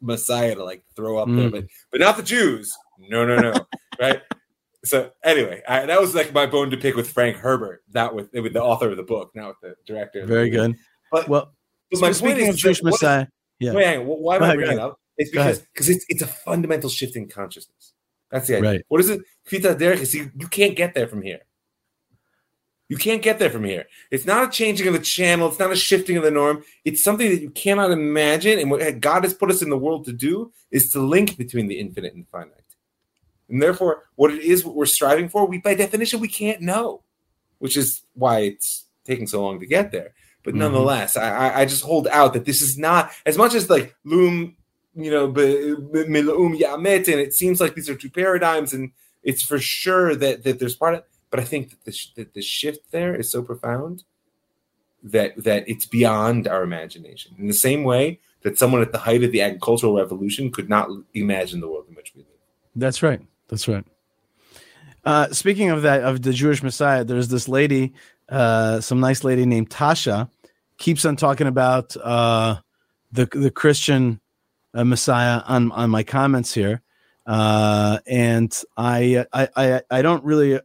[0.00, 1.50] messiah to like throw up there, Mm.
[1.50, 2.72] but but not the Jews.
[2.98, 3.54] No, no, no.
[4.00, 4.22] right.
[4.86, 8.32] So anyway, I, that was like my bone to pick with Frank Herbert, not with
[8.32, 10.20] with the author of the book, not with the director.
[10.20, 10.76] of the very good
[11.10, 11.52] But, well
[11.90, 13.26] but my speaking point is of jewish that what- messiah
[13.58, 14.06] yeah Wait, hang on.
[14.06, 14.98] Why am I bringing it up?
[15.18, 17.92] It's because because it's it's a fundamental shift in consciousness.
[18.30, 18.70] That's the idea.
[18.70, 18.84] Right.
[18.88, 19.20] What is it?
[19.48, 21.40] Kvita is you, you can't get there from here.
[22.88, 23.86] You can't get there from here.
[24.10, 25.48] It's not a changing of the channel.
[25.48, 26.62] It's not a shifting of the norm.
[26.84, 28.58] It's something that you cannot imagine.
[28.60, 31.66] And what God has put us in the world to do is to link between
[31.66, 32.52] the infinite and the finite.
[33.48, 37.02] And therefore, what it is, what we're striving for, we by definition we can't know,
[37.58, 40.14] which is why it's taking so long to get there.
[40.42, 40.58] But Mhm.
[40.58, 43.94] nonetheless, I, I- I just hold out that this is not as much as like
[44.04, 44.56] loom,
[44.94, 48.90] you know, milum yamet, and it seems like these are two paradigms, and
[49.22, 51.02] it's for sure that that there's part of.
[51.30, 54.04] But I think that the that the shift there is so profound
[55.02, 57.34] that that it's beyond our imagination.
[57.38, 60.88] In the same way that someone at the height of the agricultural revolution could not
[61.14, 62.30] imagine the world in which we live.
[62.74, 63.20] That's right.
[63.48, 63.84] That's right.
[65.04, 67.94] Uh, speaking of that, of the Jewish Messiah, there's this lady,
[68.28, 70.28] uh, some nice lady named Tasha,
[70.78, 72.56] keeps on talking about uh,
[73.12, 74.20] the the Christian
[74.74, 76.82] uh, Messiah on on my comments here,
[77.24, 80.60] uh, and I, I I I don't really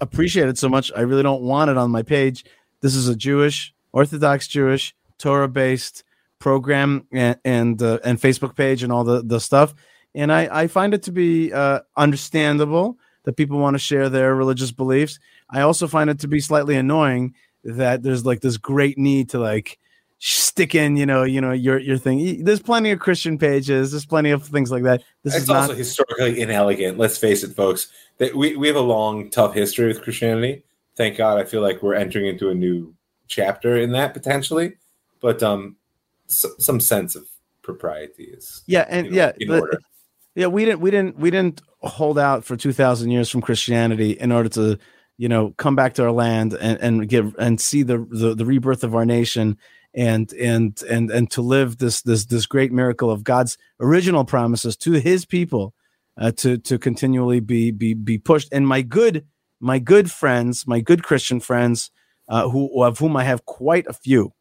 [0.00, 0.90] appreciate it so much.
[0.96, 2.46] I really don't want it on my page.
[2.80, 6.02] This is a Jewish, Orthodox Jewish, Torah based
[6.38, 9.74] program and and, uh, and Facebook page and all the the stuff
[10.14, 14.34] and I, I find it to be uh, understandable that people want to share their
[14.34, 15.18] religious beliefs.
[15.50, 19.38] I also find it to be slightly annoying that there's like this great need to
[19.38, 19.78] like
[20.18, 22.44] stick in, you know, you know your your thing.
[22.44, 23.90] There's plenty of Christian pages.
[23.90, 25.02] There's plenty of things like that.
[25.22, 25.62] This it's is not.
[25.62, 26.98] also historically inelegant.
[26.98, 27.88] Let's face it, folks.
[28.18, 30.62] That we, we have a long, tough history with Christianity.
[30.96, 31.38] Thank God.
[31.38, 32.94] I feel like we're entering into a new
[33.28, 34.74] chapter in that potentially.
[35.20, 35.76] But um,
[36.28, 37.26] s some sense of
[37.62, 38.62] propriety is.
[38.66, 39.80] Yeah, and you know, yeah, in the- order.
[40.34, 44.12] Yeah, we didn't we didn't we didn't hold out for two thousand years from Christianity
[44.12, 44.78] in order to
[45.18, 48.44] you know come back to our land and and give and see the the, the
[48.44, 49.58] rebirth of our nation
[49.94, 54.76] and and and and to live this this this great miracle of God's original promises
[54.78, 55.74] to His people
[56.16, 58.48] uh, to to continually be be be pushed.
[58.52, 59.26] And my good
[59.60, 61.90] my good friends, my good Christian friends,
[62.28, 64.32] uh, who of whom I have quite a few,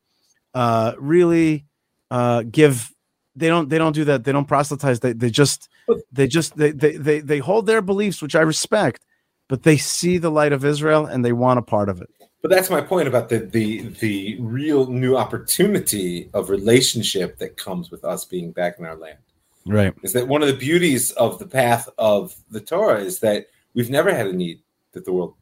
[0.53, 1.65] uh, really
[2.11, 2.91] uh, give.
[3.39, 3.69] They don't.
[3.69, 4.23] They don't do that.
[4.23, 4.99] They don't proselytize.
[4.99, 5.13] They.
[5.13, 5.69] They just.
[6.11, 6.57] They just.
[6.57, 6.71] They.
[6.71, 6.97] They.
[6.97, 9.05] They, they hold their beliefs, which I respect,
[9.47, 12.09] but they see the light of Israel and they want a part of it.
[12.41, 17.91] But that's my point about the the the real new opportunity of relationship that comes
[17.91, 19.17] with us being back in our land.
[19.65, 19.93] Right.
[20.03, 23.89] Is that one of the beauties of the path of the Torah is that we've
[23.89, 24.61] never had a need
[24.93, 25.35] that the world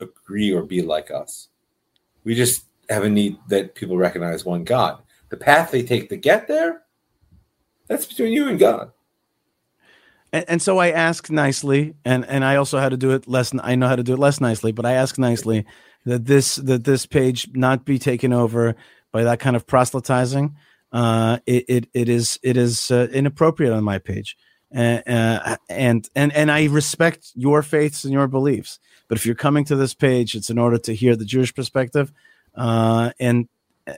[0.00, 1.48] agree or be like us.
[2.24, 5.02] We just have a need that people recognize one God.
[5.30, 6.82] The path they take to get there,
[7.88, 8.92] that's between you and God.
[10.32, 13.54] And, and so I ask nicely, and and I also had to do it less.
[13.62, 15.64] I know how to do it less nicely, but I ask nicely
[16.04, 18.74] that this that this page not be taken over
[19.12, 20.56] by that kind of proselytizing.
[20.92, 24.36] Uh, it, it it is it is uh, inappropriate on my page,
[24.74, 28.80] uh, and and and I respect your faiths and your beliefs.
[29.08, 32.12] But if you're coming to this page, it's in order to hear the Jewish perspective,
[32.56, 33.48] uh, and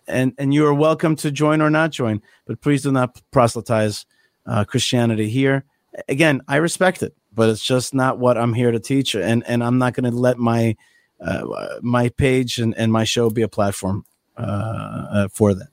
[0.06, 2.22] and and you are welcome to join or not join.
[2.46, 4.06] But please do not proselytize
[4.46, 5.64] uh, Christianity here
[6.08, 9.62] again, I respect it, but it's just not what I'm here to teach, and and
[9.62, 10.76] I'm not going to let my
[11.20, 14.04] uh, my page and, and my show be a platform
[14.36, 15.68] uh, uh, for that.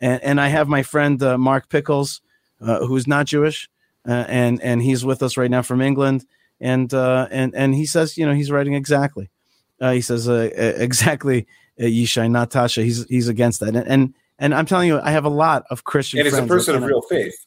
[0.00, 2.20] And and I have my friend uh, Mark Pickles,
[2.60, 3.68] uh, who's not Jewish,
[4.04, 6.24] and and he's with us right now from England,
[6.60, 9.30] and and and he says, you know, he's writing exactly.
[9.80, 11.48] He says exactly,
[11.90, 12.84] Yishai, not Tasha.
[12.84, 15.84] He's he's against that, and and, and I'm telling you, I have a lot of
[15.84, 16.20] Christian.
[16.20, 17.46] And it's a person of real faith.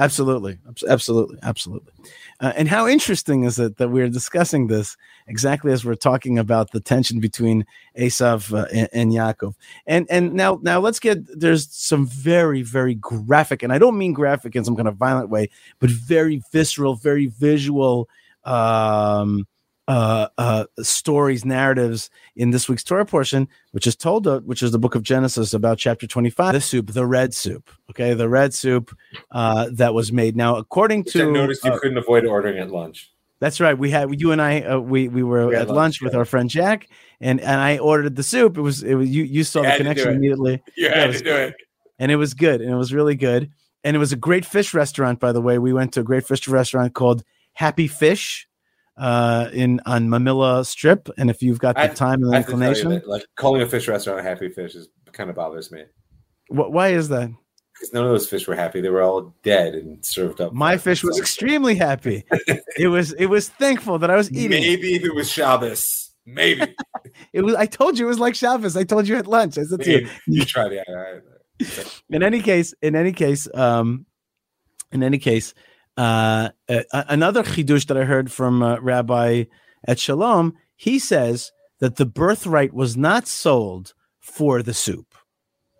[0.00, 0.56] Absolutely,
[0.88, 1.92] absolutely, absolutely.
[2.40, 6.70] Uh, and how interesting is it that we're discussing this exactly as we're talking about
[6.70, 7.66] the tension between
[7.98, 9.54] Esav uh, and, and Yaakov?
[9.86, 14.14] And and now now let's get there's some very very graphic, and I don't mean
[14.14, 18.08] graphic in some kind of violent way, but very visceral, very visual
[18.44, 19.46] um,
[19.90, 24.70] uh, uh, stories, narratives in this week's Torah portion, which is told, uh, which is
[24.70, 27.70] the book of Genesis about chapter 25, the soup, the red soup.
[27.90, 28.96] Okay, the red soup
[29.32, 30.36] uh, that was made.
[30.36, 33.10] Now, according Which to I noticed you uh, couldn't avoid ordering at lunch.
[33.40, 33.76] that's right.
[33.76, 34.60] We had you and I.
[34.62, 36.18] Uh, we we were We at lunch, lunch with together.
[36.20, 36.88] our friend Jack,
[37.20, 38.56] and and I ordered the soup.
[38.58, 41.18] It was it was you you saw You the connection immediately, You Yeah, had was
[41.18, 41.54] to do it.
[41.98, 43.50] and it was good, and it was really good,
[43.82, 45.18] and it was a great fish restaurant.
[45.18, 47.24] By the way, we went to a great fish restaurant called
[47.54, 48.46] Happy Fish
[49.00, 52.46] uh in on Mamilla Strip, and if you've got the I- time and I have
[52.46, 55.30] to tell you inclination, that, like calling a fish restaurant a happy fish is kind
[55.30, 55.82] of bothers me
[56.48, 57.30] wh- why is that?
[57.80, 58.82] because none of those fish were happy.
[58.82, 60.52] They were all dead and served up.
[60.52, 62.24] My fish was extremely happy.
[62.76, 64.60] it was it was thankful that I was eating.
[64.60, 66.74] Maybe if it was Shabbos, maybe.
[67.32, 67.54] It was.
[67.54, 68.76] I told you it was like Shabbos.
[68.76, 69.56] I told you at lunch.
[69.56, 70.08] I said to you.
[70.26, 70.84] You tried it.
[72.10, 74.04] In any case, in any case, um,
[74.92, 75.54] in any case,
[76.00, 79.44] uh, uh, another chidush that I heard from uh, Rabbi
[79.86, 85.14] at Shalom, he says that the birthright was not sold for the soup.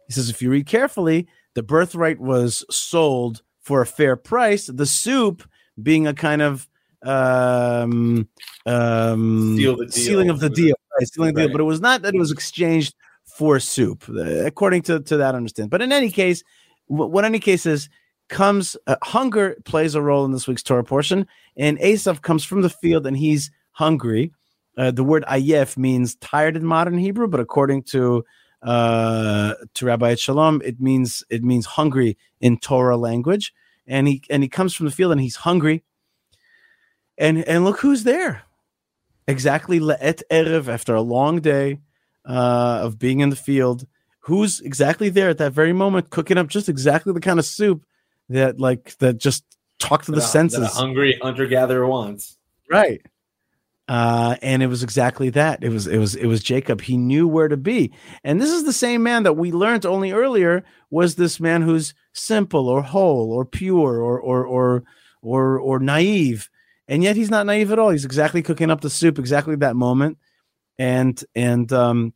[0.09, 4.67] He says if you read carefully, the birthright was sold for a fair price.
[4.67, 5.49] The soup
[5.83, 6.69] being a kind of
[7.03, 8.29] um,
[8.67, 9.93] um, Seal the deal.
[9.93, 11.53] sealing of the deal, right, sealing the deal.
[11.53, 15.35] But it was not that it was exchanged for soup, uh, according to, to that
[15.35, 15.71] understand.
[15.71, 16.43] But in any case,
[16.89, 17.89] wh- what any case is,
[18.31, 22.63] comes uh, hunger plays a role in this week's Torah portion, and Asav comes from
[22.63, 24.33] the field and he's hungry.
[24.79, 28.25] Uh, the word ayef means tired in modern Hebrew, but according to
[28.63, 33.53] uh, to Rabbi Shalom, it means it means hungry in Torah language.
[33.87, 35.83] And he and he comes from the field and he's hungry.
[37.19, 38.43] And and look who's there.
[39.27, 41.81] Exactly le'et erev after a long day
[42.25, 43.87] uh, of being in the field.
[44.25, 47.85] Who's exactly there at that very moment, cooking up just exactly the kind of soup
[48.31, 49.45] that like that just
[49.79, 52.39] talk to the that that senses, a hungry hunter gatherer wants.
[52.71, 53.03] right?
[53.89, 55.65] Uh, and it was exactly that.
[55.65, 56.81] It was it was it was Jacob.
[56.81, 60.13] He knew where to be, and this is the same man that we learned only
[60.13, 64.85] earlier was this man who's simple or whole or pure or or or
[65.23, 66.49] or or naive,
[66.87, 67.91] and yet he's not naive at all.
[67.91, 70.19] He's exactly cooking up the soup exactly that moment,
[70.79, 72.15] and and um,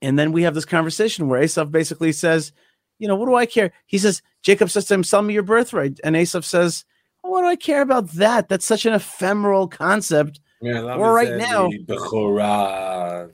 [0.00, 2.52] and then we have this conversation where Asav basically says,
[2.98, 3.72] you know, what do I care?
[3.86, 5.98] He says, Jacob says to him, sell me your birthright.
[6.04, 6.84] And Asav says,
[7.22, 8.48] what do I care about that?
[8.48, 10.40] That's such an ephemeral concept.
[10.60, 13.30] Yeah, Or right now- Bechorah.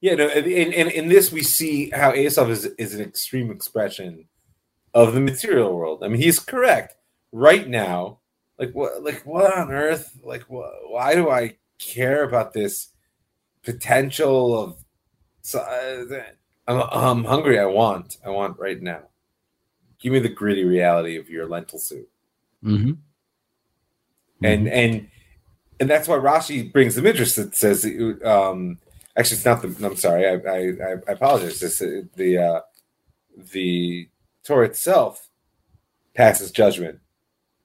[0.00, 3.50] Yeah, no, and in, in, in this we see how Asav is, is an extreme
[3.50, 4.26] expression
[4.92, 6.04] of the material world.
[6.04, 6.94] I mean, he's correct.
[7.32, 8.18] Right now,
[8.58, 10.16] like what like what on earth?
[10.22, 12.90] Like wh- why do I care about this
[13.62, 14.84] potential of
[15.40, 16.22] so, uh,
[16.66, 17.58] I'm, I'm hungry.
[17.58, 18.18] I want.
[18.24, 19.02] I want right now.
[20.00, 22.08] Give me the gritty reality of your lentil soup.
[22.62, 22.92] Mm-hmm.
[24.42, 25.08] And and
[25.80, 27.84] and that's why Rashi brings the midrash that says,
[28.24, 28.78] um,
[29.16, 29.86] actually, it's not the.
[29.86, 30.26] I'm sorry.
[30.26, 31.62] I I, I apologize.
[31.62, 32.60] It's the uh,
[33.52, 34.08] the
[34.44, 35.28] Torah itself
[36.14, 37.00] passes judgment.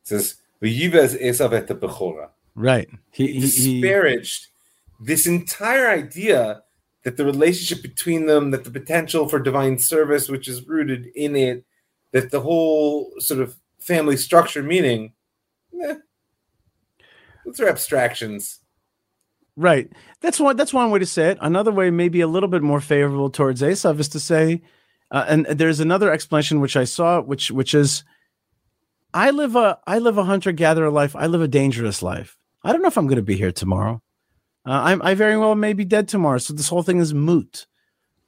[0.02, 2.32] It says v'yivez esav et.
[2.56, 2.90] Right.
[3.12, 4.48] He, he disparaged
[5.00, 6.64] this entire idea
[7.04, 11.36] that the relationship between them, that the potential for divine service, which is rooted in
[11.36, 11.66] it,
[12.12, 15.14] that the whole sort of family structure meaning,
[15.82, 15.96] eh,
[17.46, 18.60] those are abstractions.
[19.56, 19.92] Right.
[20.22, 20.56] That's one.
[20.56, 21.38] That's one way to say it.
[21.42, 24.62] Another way, maybe a little bit more favorable towards Esav, is to say,
[25.12, 28.06] uh, and there's another explanation which I saw, which which is,
[29.14, 31.14] I live a I live a hunter gatherer life.
[31.14, 32.38] I live a dangerous life.
[32.64, 34.02] I don't know if I'm going to be here tomorrow.
[34.70, 36.38] Uh, I'm, I very well may be dead tomorrow.
[36.38, 37.66] So this whole thing is moot.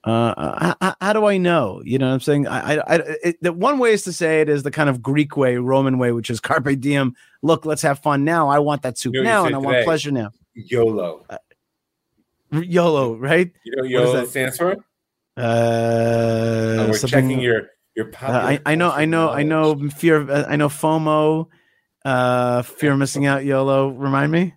[0.04, 1.84] Uh, how, how, do I know?
[1.86, 2.48] You know what I'm saying?
[2.48, 5.04] I, I, I it, the one way is to say it is the kind of
[5.04, 7.16] Greek way, Roman way, which is carpe diem.
[7.44, 8.50] Look, let's have fun now.
[8.50, 10.32] I want that soup you know, now, and I want pleasure now.
[10.56, 11.24] YOLO.
[11.30, 11.38] Uh,
[12.54, 13.52] YOLO, right?
[13.64, 14.72] You know YOLO stands for?
[15.38, 18.08] Uh, oh, we're checking your your.
[18.20, 19.90] Uh, I, I know, I know, I know.
[19.90, 20.32] Fear.
[20.32, 21.50] Uh, I know FOMO.
[22.04, 23.46] Uh, fear of missing out.
[23.46, 23.90] YOLO.
[23.90, 24.56] Remind me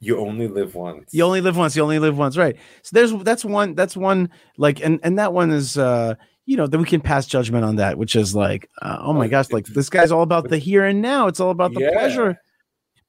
[0.00, 1.12] you only live once.
[1.12, 2.56] You only live once you only live once right.
[2.82, 6.14] So there's that's one that's one like and and that one is uh
[6.46, 9.28] you know then we can pass judgment on that which is like uh, oh my
[9.28, 11.26] gosh like this guy's all about the here and now.
[11.26, 11.92] It's all about the yeah.
[11.92, 12.40] pleasure.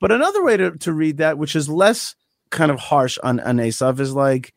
[0.02, 2.16] But another way to, to read that which is less
[2.50, 4.54] kind of harsh on on Esav is like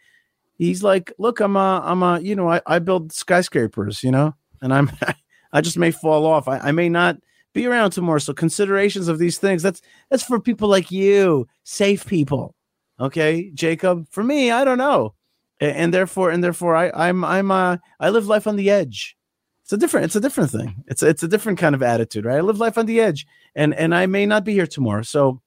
[0.57, 4.35] he's like look i'm a i'm a you know i, I build skyscrapers you know
[4.63, 4.91] and i'm
[5.53, 6.49] i just may fall off.
[6.49, 7.17] I, I may not
[7.55, 8.19] be around tomorrow.
[8.19, 12.55] So considerations of these things, that's that's for people like you, safe people.
[13.01, 14.07] Okay, Jacob.
[14.11, 15.15] For me, I don't know.
[15.61, 19.17] And, and therefore, and therefore I, I'm I'm uh I live life on the edge.
[19.63, 20.85] It's a different, it's a different thing.
[20.89, 22.37] It's it's a different kind of attitude, right?
[22.37, 25.03] I live life on the edge and and I may not be here tomorrow.
[25.03, 25.41] So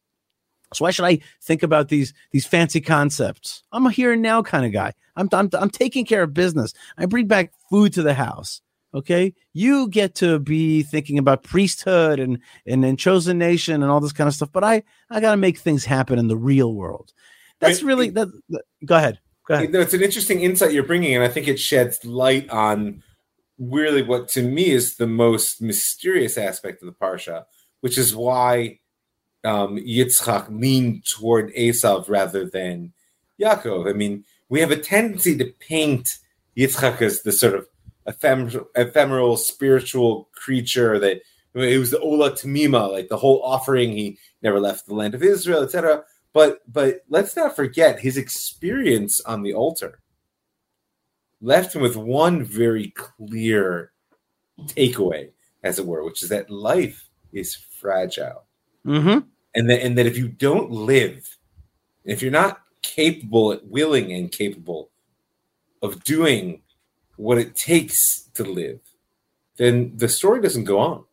[0.74, 3.64] so why should I think about these these fancy concepts?
[3.72, 4.94] I'm a here and now kind of guy.
[5.16, 6.74] I'm, I'm I'm taking care of business.
[6.98, 8.62] I bring back food to the house.
[8.98, 14.00] Okay, you get to be thinking about priesthood and and, and chosen nation and all
[14.00, 14.50] this kind of stuff.
[14.52, 14.82] But I
[15.12, 17.14] I got to make things happen in the real world.
[17.60, 18.64] That's really that, that.
[18.84, 19.20] Go ahead.
[19.48, 19.76] Go ahead.
[19.76, 23.04] It's an interesting insight you're bringing, and I think it sheds light on
[23.60, 27.46] really what to me is the most mysterious aspect of the parsha,
[27.82, 28.80] which is why
[29.44, 32.94] um, Yitzchak leaned toward Esav rather than
[33.40, 33.88] Yaakov.
[33.88, 36.18] I mean, we have a tendency to paint
[36.58, 37.68] Yitzchak as the sort of
[38.08, 41.22] ephemeral, ephemeral spiritual creature that
[41.54, 43.92] it was the Ola Tamima, like the whole offering.
[43.92, 46.04] He never left the land of Israel, etc.
[46.34, 50.00] But but let's not forget his experience on the altar
[51.42, 53.92] left him with one very clear
[54.66, 55.30] takeaway,
[55.64, 58.46] as it were, which is that life is fragile,
[58.86, 59.20] mm-hmm.
[59.56, 61.38] and that and that if you don't live,
[62.06, 64.90] if you're not capable, willing, and capable
[65.82, 66.62] of doing
[67.18, 68.80] what it takes to live,
[69.58, 71.04] then the story doesn't go on.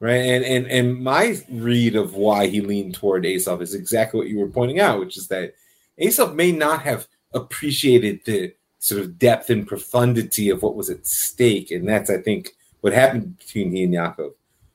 [0.00, 0.12] Right.
[0.12, 4.38] And and and my read of why he leaned toward Esav is exactly what you
[4.38, 5.54] were pointing out, which is that
[6.00, 11.04] Esav may not have appreciated the sort of depth and profundity of what was at
[11.04, 11.72] stake.
[11.72, 14.34] And that's, I think, what happened between he and Yaakov.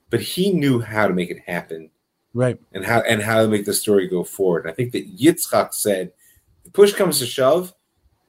[0.09, 1.89] But he knew how to make it happen.
[2.33, 2.59] Right.
[2.73, 4.65] And how and how to make the story go forward.
[4.65, 6.11] And I think that Yitzchak said,
[6.65, 7.73] if push comes to shove,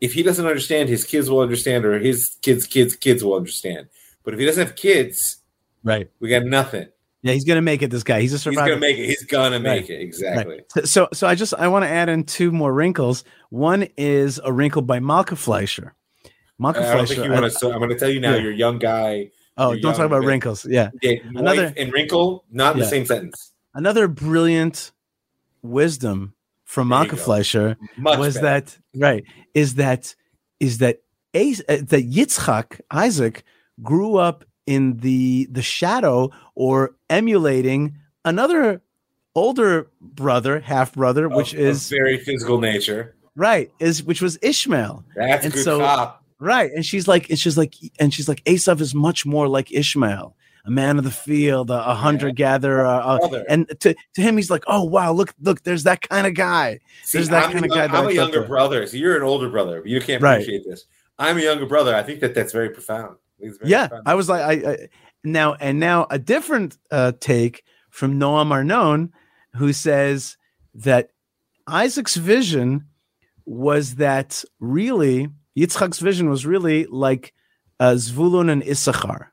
[0.04, 3.88] if he doesn't understand, his kids will understand, or his kids' kids' kids will understand.
[4.22, 5.38] But if he doesn't have kids,
[5.82, 6.88] right, we got nothing.
[7.22, 7.90] Yeah, he's gonna make it.
[7.90, 8.66] This guy, he's a survivor.
[8.66, 9.06] He's gonna make it.
[9.06, 9.90] He's gonna make right.
[9.90, 10.02] it.
[10.02, 10.60] Exactly.
[10.76, 10.86] Right.
[10.86, 13.24] So, so I just I want to add in two more wrinkles.
[13.48, 15.94] One is a wrinkle by Malka Fleischer.
[16.58, 17.24] Malka uh, Fleischer.
[17.24, 18.34] I, wanna, so I'm going to tell you now.
[18.34, 18.42] Yeah.
[18.42, 19.30] You're a young guy.
[19.56, 20.66] Oh, don't talk about wrinkles.
[20.66, 20.90] Yeah.
[21.00, 22.84] yeah Another and wrinkle, not in yeah.
[22.84, 23.52] the same sentence.
[23.72, 24.92] Another brilliant
[25.62, 26.34] wisdom
[26.74, 28.42] from Malka Fleischer Much was better.
[28.42, 30.14] that right is that
[30.58, 30.96] is that
[31.34, 33.44] uh, that Yitzchak Isaac
[33.82, 38.82] grew up in the the shadow or emulating another
[39.36, 43.14] older brother, half brother, which is very physical nature.
[43.36, 45.04] Right, is which was Ishmael.
[45.16, 46.24] That's and good so, cop.
[46.40, 49.72] Right, and she's like, and she's like, and she's like, Esav is much more like
[49.72, 54.36] Ishmael, a man of the field, a, a hunter gatherer, uh, and to, to him,
[54.36, 56.78] he's like, oh wow, look, look, there's that kind of guy.
[57.04, 57.84] See, there's that I'm kind of guy.
[57.86, 59.82] I'm a younger brother, so you're an older brother.
[59.84, 60.70] You can't appreciate right.
[60.70, 60.86] this.
[61.18, 61.94] I'm a younger brother.
[61.94, 63.16] I think that that's very profound.
[63.38, 64.02] Very Yeah, fun.
[64.06, 64.88] I was like, I, I
[65.22, 69.12] now and now a different uh, take from Noam Arnon,
[69.54, 70.36] who says
[70.74, 71.10] that
[71.66, 72.86] Isaac's vision
[73.46, 77.32] was that really Yitzchak's vision was really like
[77.78, 79.32] uh, Zvulun and Issachar,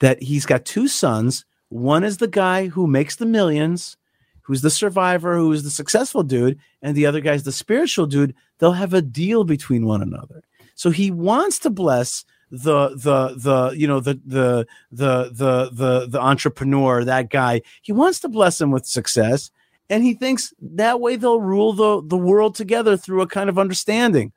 [0.00, 1.44] that he's got two sons.
[1.68, 3.96] One is the guy who makes the millions,
[4.42, 8.34] who's the survivor, who's the successful dude, and the other guy's the spiritual dude.
[8.58, 10.42] They'll have a deal between one another.
[10.74, 16.06] So he wants to bless the the the you know the the the the the
[16.08, 19.50] the entrepreneur that guy he wants to bless him with success
[19.90, 23.58] and he thinks that way they'll rule the the world together through a kind of
[23.58, 24.32] understanding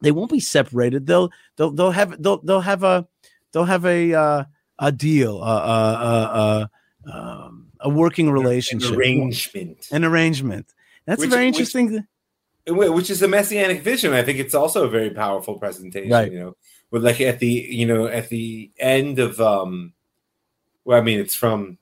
[0.00, 3.06] they won't be separated they'll they'll they'll have they'll they'll have a
[3.52, 4.44] they'll have a uh,
[4.78, 6.70] a deal a a
[7.06, 9.88] a, um, a working relationship An arrangement.
[9.92, 10.66] an arrangement
[11.06, 12.02] that's Which- very interesting th-
[12.66, 14.14] Wh- which is a messianic vision.
[14.14, 16.10] I think it's also a very powerful presentation.
[16.10, 16.32] Right.
[16.32, 16.56] You know,
[16.90, 19.92] with like at the you know at the end of um,
[20.86, 21.76] well, I mean it's from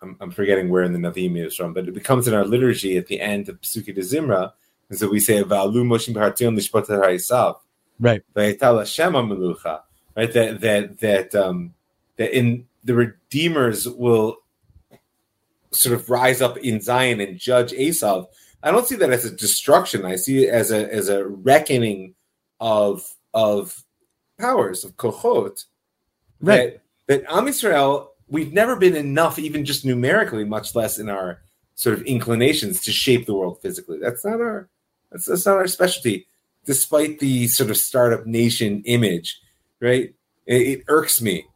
[0.00, 2.44] I'm, I'm forgetting where in the Navim it is from, but it becomes in our
[2.44, 4.52] liturgy at the end of Psuki de Zimra,
[4.88, 7.56] and so we say Va'alu Moshim Lishpot Ha'Isav
[7.98, 9.80] right Va'etal Hashem Melucha,
[10.16, 10.32] right?
[10.32, 11.74] That that that um
[12.16, 14.38] that in the redeemers will
[15.72, 18.26] sort of rise up in Zion and judge Esav.
[18.62, 20.04] I don't see that as a destruction.
[20.04, 22.14] I see it as a as a reckoning
[22.60, 23.84] of of
[24.38, 25.64] powers of kochot.
[26.40, 26.80] Right.
[27.06, 31.40] That that Am Yisrael, we've never been enough, even just numerically, much less in our
[31.74, 33.98] sort of inclinations to shape the world physically.
[33.98, 34.68] That's not our
[35.10, 36.26] that's, that's not our specialty.
[36.64, 39.38] Despite the sort of startup nation image,
[39.80, 40.14] right?
[40.46, 41.46] It, it irks me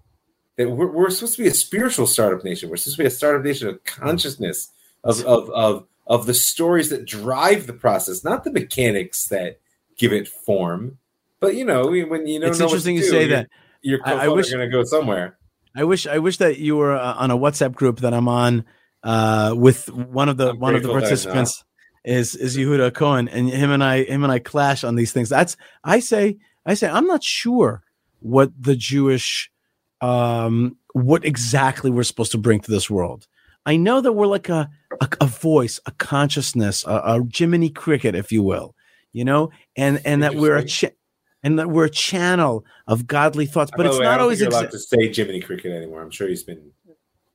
[0.59, 2.68] that we're, we're supposed to be a spiritual startup nation.
[2.68, 4.70] We're supposed to be a startup nation of consciousness,
[5.02, 9.61] of of of of the stories that drive the process, not the mechanics that
[9.96, 10.98] give it form.
[11.40, 13.48] But you know, when you it's know what interesting to you do, say that
[13.82, 15.38] Your I- I co wish- going to go somewhere.
[15.76, 18.64] I wish I wish that you were uh, on a WhatsApp group that I'm on
[19.04, 21.64] uh, with one of the I'm one of the grateful that I'm participants
[22.04, 25.28] is is Yehuda Cohen and him and I him and I clash on these things.
[25.28, 27.84] That's I say I say I'm not sure
[28.18, 29.52] what the Jewish
[30.01, 33.26] um what exactly we're supposed to bring to this world.
[33.66, 34.70] I know that we're like a
[35.01, 38.74] a, a voice, a consciousness, a, a Jiminy Cricket, if you will,
[39.12, 40.88] you know, and and that we're a cha-
[41.42, 44.53] and that we're a channel of godly thoughts, but it's way, not always you're exa-
[44.61, 46.03] allowed to say Jiminy Cricket anymore.
[46.03, 46.72] I'm sure he's been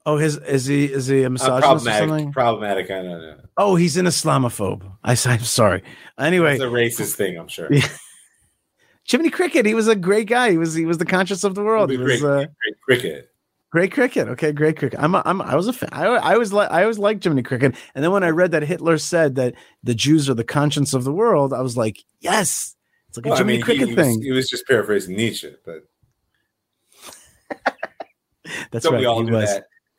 [0.05, 2.31] Oh, his is he is he a uh, misogynist or something?
[2.31, 2.33] problematic.
[2.33, 2.91] Problematic.
[2.91, 3.37] I don't know.
[3.55, 4.83] Oh, he's an Islamophobe.
[5.03, 5.83] I, I'm sorry.
[6.19, 7.37] Anyway, It's a racist thing.
[7.37, 7.69] I'm sure.
[9.09, 9.65] Jiminy Cricket.
[9.65, 10.51] He was a great guy.
[10.51, 11.89] He was he was the conscience of the world.
[11.91, 13.29] He was great, uh, great cricket.
[13.71, 14.27] great cricket.
[14.29, 14.99] Okay, great cricket.
[14.99, 15.89] I'm a, I'm I was a fan.
[15.91, 17.75] I, I was like I always liked Jiminy Cricket.
[17.95, 21.03] And then when I read that Hitler said that the Jews are the conscience of
[21.03, 22.75] the world, I was like, yes,
[23.09, 24.21] it's like Well, a I Jiminy mean, Cricket he was, thing.
[24.21, 25.83] he was just paraphrasing Nietzsche, but
[28.71, 28.99] That's don't right.
[28.99, 29.49] we all he was.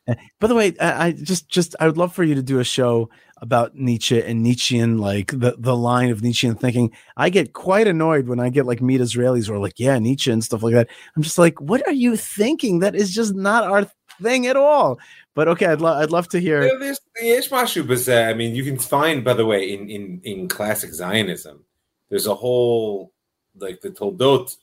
[0.07, 0.17] that?
[0.39, 2.63] By the way, I, I just just I would love for you to do a
[2.63, 3.09] show
[3.41, 6.91] about Nietzsche and Nietzschean, like the the line of Nietzschean thinking.
[7.17, 10.43] I get quite annoyed when I get like meet Israelis or like, yeah, Nietzsche and
[10.43, 10.89] stuff like that.
[11.15, 12.79] I'm just like, what are you thinking?
[12.79, 13.89] That is just not our
[14.21, 14.99] thing at all.
[15.33, 16.61] But okay, I'd love I'd love to hear.
[16.79, 18.29] There's Yesh Mashu Bazeh.
[18.29, 21.63] I mean, you can find, by the way, in, in, in classic Zionism,
[22.09, 23.11] there's a whole
[23.57, 24.55] like the Toldot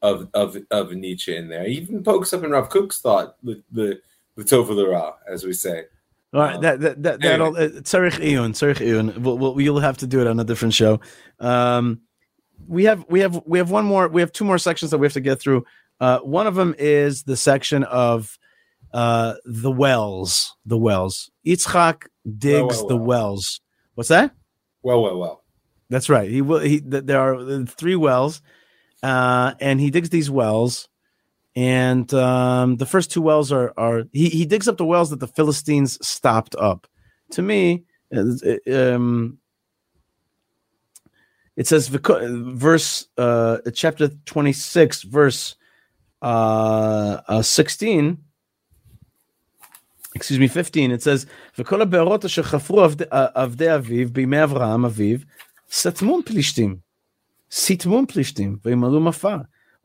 [0.00, 1.64] of of of Nietzsche in there.
[1.64, 4.00] He even pokes up in Rav Kook's thought, the the
[4.36, 5.86] the Tov Ra, as we say.
[6.32, 9.18] All right, that that that that'll uh, Tzarich Iyun.
[9.18, 11.00] We'll, we'll you'll have to do it on a different show.
[11.38, 12.00] Um,
[12.66, 14.08] we have we have we have one more.
[14.08, 15.64] We have two more sections that we have to get through.
[16.00, 18.38] Uh, one of them is the section of
[18.94, 20.56] uh, the wells.
[20.64, 21.30] The wells.
[21.46, 22.06] Yitzchak
[22.38, 23.60] digs Well, well, the wells.
[23.94, 24.34] What's that?
[24.82, 25.44] Well, well, well.
[25.90, 26.30] That's right.
[26.30, 26.60] He will.
[26.60, 28.40] He th- there are three wells,
[29.02, 30.88] uh, and he digs these wells
[31.55, 35.19] And um, the first two wells are are he he digs up the wells that
[35.19, 36.85] the Philistines stopped up.
[37.31, 37.83] To me,
[38.15, 38.23] uh,
[38.71, 39.39] um,
[41.55, 45.55] it says vico- verse uh, chapter twenty six, verse
[46.21, 48.19] uh, uh, sixteen.
[50.15, 50.91] Excuse me, 15.
[50.91, 51.25] It says,
[51.57, 53.03] וכל הבארות אשר חפרו עבדי-
[53.35, 55.17] עבדי אביו בימי אברהם אביו,
[55.71, 56.77] סתמום פלישתים.
[57.51, 59.35] סתמום פלישתים, וימלאו מפה.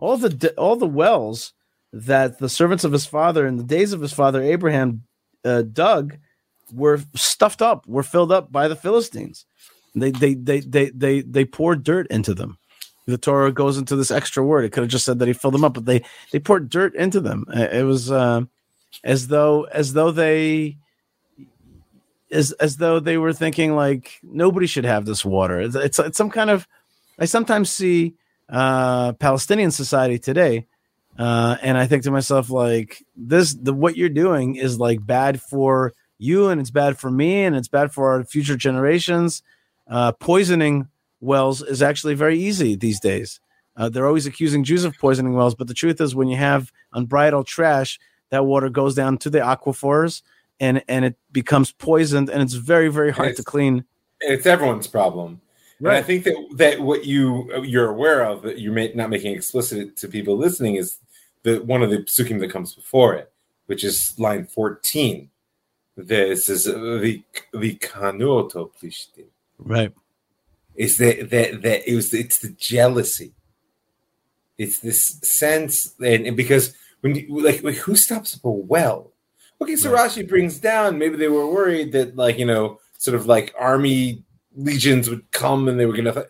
[0.02, 1.52] All the all the wells
[1.93, 5.03] that the servants of his father in the days of his father Abraham
[5.45, 6.17] uh, dug
[6.71, 9.45] were stuffed up, were filled up by the Philistines.
[9.95, 12.57] They they they they they they poured dirt into them.
[13.05, 14.65] The Torah goes into this extra word.
[14.65, 16.93] It could have just said that he filled them up, but they they poured dirt
[16.95, 17.45] into them.
[17.47, 18.41] Uh, It was uh,
[19.03, 20.77] as though as though they
[22.31, 25.61] as as though they were thinking like nobody should have this water.
[25.61, 26.67] It's it's, it's some kind of
[27.17, 28.15] I sometimes see
[28.49, 30.67] uh, Palestinian society today
[31.17, 35.41] Uh, and I think to myself, like this, the what you're doing is like bad
[35.41, 39.41] for you, and it's bad for me, and it's bad for our future generations.
[39.87, 40.87] Uh, poisoning
[41.21, 43.39] wells is actually very easy these days.
[43.75, 46.71] Uh, they're always accusing Jews of poisoning wells, but the truth is, when you have
[46.93, 47.99] unbridled trash,
[48.29, 50.21] that water goes down to the aquifers
[50.59, 53.85] and and it becomes poisoned, and it's very very hard to clean.
[54.21, 55.41] It's everyone's problem.
[55.79, 55.95] Right.
[55.95, 59.95] And I think that that what you you're aware of that you're not making explicit
[59.97, 60.97] to people listening is
[61.47, 63.31] the one of the psukim that comes before it,
[63.67, 65.29] which is line 14.
[65.95, 67.23] This is the
[67.53, 69.29] the kanuoto plishtim.
[69.57, 69.93] Right.
[70.75, 73.33] Is that that that it was it's the jealousy.
[74.57, 79.13] It's this sense and, and because when you like, like who stops up a well?
[79.61, 80.09] Okay, so right.
[80.09, 84.23] Rashi brings down maybe they were worried that like you know sort of like army
[84.55, 86.25] legions would come and they were gonna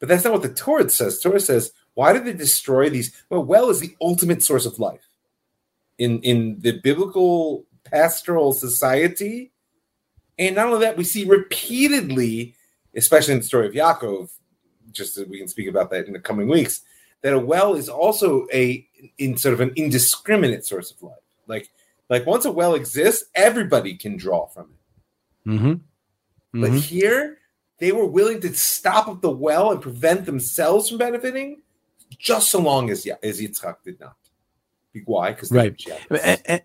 [0.00, 1.20] but that's not what the Torah says.
[1.20, 3.12] Torah says why did they destroy these?
[3.30, 5.08] Well, well is the ultimate source of life.
[5.98, 9.52] In in the biblical pastoral society,
[10.38, 12.56] and not only that, we see repeatedly,
[12.96, 14.30] especially in the story of Yaakov,
[14.90, 16.82] just as we can speak about that in the coming weeks,
[17.22, 18.86] that a well is also a
[19.18, 21.14] in sort of an indiscriminate source of life.
[21.46, 21.70] Like
[22.10, 25.50] like once a well exists, everybody can draw from it.
[25.50, 25.66] Mm-hmm.
[25.66, 26.60] Mm-hmm.
[26.60, 27.38] But here,
[27.78, 31.62] they were willing to stop up the well and prevent themselves from benefiting
[32.18, 34.16] just so long as as Yitzchak did not.
[35.04, 35.32] Why?
[35.32, 35.74] Because right.
[36.10, 36.62] And, and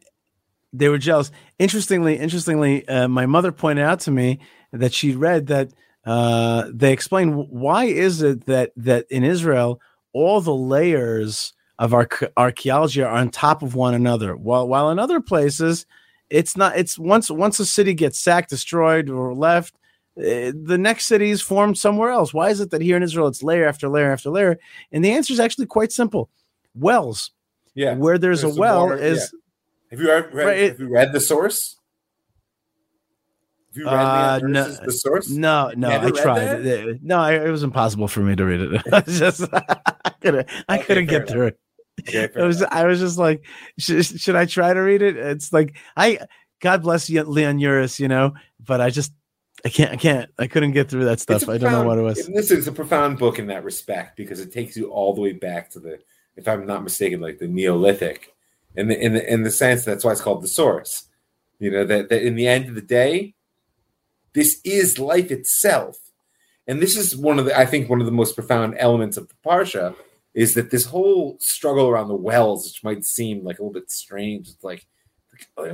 [0.71, 1.31] they were jealous.
[1.57, 4.39] Interestingly, interestingly, uh, my mother pointed out to me
[4.71, 5.71] that she read that
[6.05, 9.81] uh, they explain why is it that that in Israel
[10.13, 14.99] all the layers of our archaeology are on top of one another, while while in
[14.99, 15.85] other places
[16.29, 16.77] it's not.
[16.77, 19.75] It's once once a city gets sacked, destroyed, or left,
[20.19, 22.33] the next city is formed somewhere else.
[22.33, 24.59] Why is it that here in Israel it's layer after layer after layer?
[24.91, 26.29] And the answer is actually quite simple:
[26.75, 27.31] wells.
[27.75, 29.31] Yeah, where there's, there's a well water, is.
[29.33, 29.39] Yeah.
[29.91, 31.77] Have you ever read, right, have you read the source?
[33.69, 35.29] Have you read uh, no, the source?
[35.29, 36.63] No, no, I tried.
[36.63, 36.99] That?
[37.01, 38.81] No, I, it was impossible for me to read it.
[38.93, 41.29] I just I couldn't, I okay, couldn't get enough.
[41.29, 41.59] through it.
[42.01, 43.45] Okay, it was, I was just like,
[43.77, 45.17] should, should I try to read it?
[45.17, 46.19] It's like I,
[46.59, 49.13] God bless you, Leon Uris, you know, but I just
[49.65, 49.91] I can't.
[49.91, 50.31] I can't.
[50.37, 51.43] I couldn't get through that stuff.
[51.43, 52.27] Profound, I don't know what it was.
[52.27, 55.33] This is a profound book in that respect because it takes you all the way
[55.33, 55.99] back to the,
[56.35, 58.33] if I'm not mistaken, like the Neolithic,
[58.75, 61.05] in the in the in the sense that's why it's called the source.
[61.59, 63.35] You know that that in the end of the day,
[64.33, 65.97] this is life itself,
[66.67, 69.27] and this is one of the I think one of the most profound elements of
[69.27, 69.95] the parsha
[70.33, 73.91] is that this whole struggle around the wells, which might seem like a little bit
[73.91, 74.85] strange, it's like,
[75.57, 75.73] like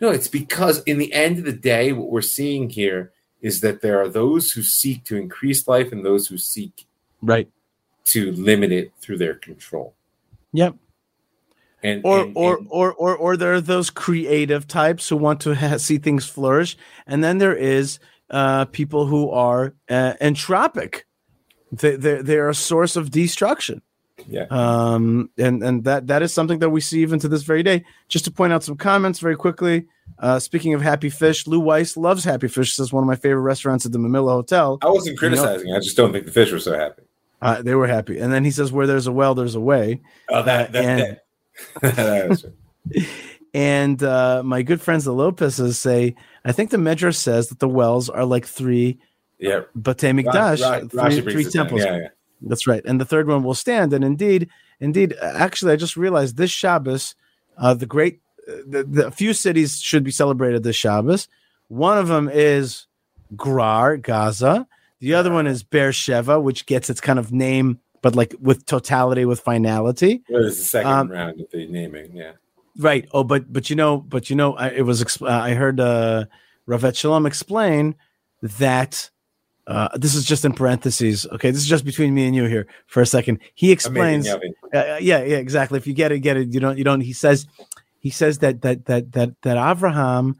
[0.00, 3.80] no, it's because in the end of the day, what we're seeing here is that
[3.82, 6.86] there are those who seek to increase life and those who seek
[7.22, 7.48] right
[8.04, 9.94] to limit it through their control.
[10.52, 10.76] Yep.
[11.82, 15.40] And, or, and, or, and, or, or, or there are those creative types who want
[15.42, 16.76] to ha- see things flourish,
[17.06, 17.98] and then there is
[18.30, 21.02] uh, people who are uh, entropic.
[21.72, 23.82] They, they're, they're a source of destruction.
[24.26, 24.46] Yeah.
[24.50, 27.84] Um, and and that that is something that we see even to this very day.
[28.08, 29.86] Just to point out some comments very quickly.
[30.18, 32.76] Uh, speaking of Happy Fish, Lou Weiss loves Happy Fish.
[32.76, 34.78] This is one of my favorite restaurants at the Mamilla Hotel.
[34.82, 35.66] I wasn't criticizing.
[35.66, 35.78] You know?
[35.78, 37.02] I just don't think the fish were so happy.
[37.42, 38.18] Uh, they were happy.
[38.18, 41.20] And then he says, "Where there's a well, there's a way." Oh, that, that, and,
[41.82, 42.52] that.
[43.54, 47.68] and uh, my good friends the Lopez's say, I think the Medrash says that the
[47.68, 48.98] wells are like three
[49.38, 49.62] yeah.
[49.78, 51.82] Batei Mikdash, three, three temples.
[51.82, 52.08] Yeah, yeah.
[52.48, 52.82] That's right.
[52.84, 53.92] And the third one will stand.
[53.92, 54.48] And indeed,
[54.80, 57.14] indeed, actually, I just realized this Shabbos,
[57.58, 61.28] uh, the great, uh, the, the few cities should be celebrated this Shabbos.
[61.68, 62.86] One of them is
[63.36, 64.66] Grar, Gaza.
[65.00, 69.24] The other one is Beersheba, which gets its kind of name, but like with totality,
[69.24, 70.22] with finality.
[70.28, 72.32] Well, it's the second um, round of the naming, yeah.
[72.76, 73.08] Right.
[73.12, 75.02] Oh, but but you know, but you know, I, it was.
[75.02, 76.24] Exp- I heard uh,
[76.68, 77.94] Ravet Shalom explain
[78.42, 79.10] that
[79.66, 81.26] uh, this is just in parentheses.
[81.32, 83.38] Okay, this is just between me and you here for a second.
[83.54, 84.26] He explains.
[84.28, 84.38] uh,
[84.72, 85.78] yeah, yeah, exactly.
[85.78, 86.52] If you get it, get it.
[86.52, 86.76] You don't.
[86.76, 87.00] You don't.
[87.00, 87.46] He says.
[87.98, 90.36] He says that that that that that Abraham,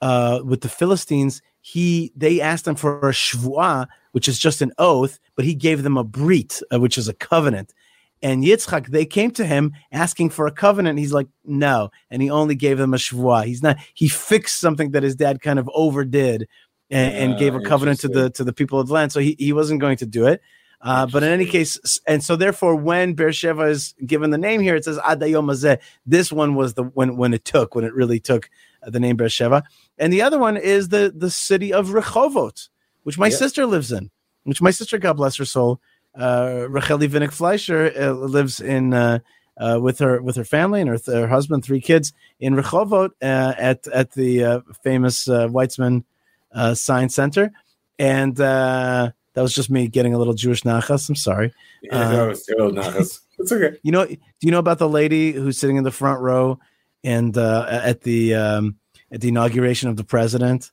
[0.00, 4.72] uh, with the Philistines, he they asked him for a shvuah, which is just an
[4.78, 7.74] oath, but he gave them a brit, uh, which is a covenant.
[8.22, 10.98] And Yitzchak, they came to him asking for a covenant.
[10.98, 13.44] He's like, no, and he only gave them a shvuah.
[13.44, 13.78] He's not.
[13.94, 16.48] He fixed something that his dad kind of overdid
[16.90, 19.12] and, and uh, gave a covenant to the to the people of the land.
[19.12, 20.40] So he, he wasn't going to do it.
[20.80, 24.76] Uh, but in any case, and so therefore, when Beersheba is given the name here,
[24.76, 28.48] it says Adayom This one was the when when it took when it really took
[28.86, 29.64] uh, the name Beersheba,
[29.98, 32.68] and the other one is the the city of Rehovot,
[33.02, 33.36] which my yeah.
[33.36, 34.10] sister lives in,
[34.44, 35.80] which my sister, God bless her soul,
[36.16, 39.18] uh, Rachel Vinik Fleischer uh, lives in uh,
[39.56, 43.54] uh, with her with her family and her, her husband, three kids in Rehovot uh,
[43.58, 46.04] at at the uh, famous uh, Weizmann
[46.52, 47.52] uh, Science Center,
[47.98, 51.08] and uh, that was just me getting a little Jewish nachas.
[51.08, 51.54] I'm sorry.
[51.82, 53.20] Yeah, that was terrible nachas.
[53.38, 53.78] It's okay.
[53.82, 56.58] You know, do you know about the lady who's sitting in the front row
[57.04, 58.76] and uh, at the um,
[59.12, 60.72] at the inauguration of the president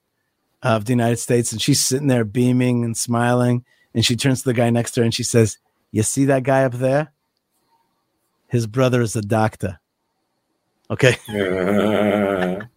[0.63, 3.63] of the United States, and she's sitting there beaming and smiling,
[3.93, 5.57] and she turns to the guy next to her and she says,
[5.91, 7.11] "You see that guy up there?
[8.47, 9.79] His brother is a doctor."
[10.89, 11.17] Okay,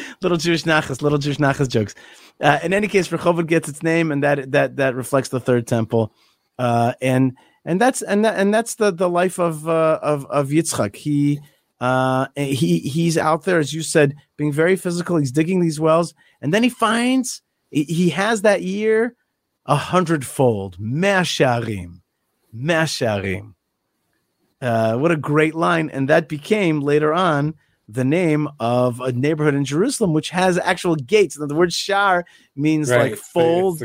[0.22, 1.94] little Jewish nachas, little Jewish nachas jokes.
[2.40, 5.66] Uh, in any case, Rehovot gets its name, and that that that reflects the third
[5.66, 6.12] temple,
[6.58, 10.48] uh, and and that's and that, and that's the the life of uh, of of
[10.48, 10.96] Yitzchak.
[10.96, 11.40] He
[11.80, 15.16] uh, he he's out there, as you said, being very physical.
[15.16, 19.14] He's digging these wells, and then he finds he, he has that year
[19.66, 20.78] a hundredfold.
[20.78, 22.00] Mesharim,
[22.54, 23.54] Mesharim.
[24.60, 25.90] Uh, what a great line!
[25.90, 27.54] And that became later on
[27.88, 31.38] the name of a neighborhood in Jerusalem, which has actual gates.
[31.38, 32.24] Now, the word shar
[32.56, 33.82] means Right, like fold.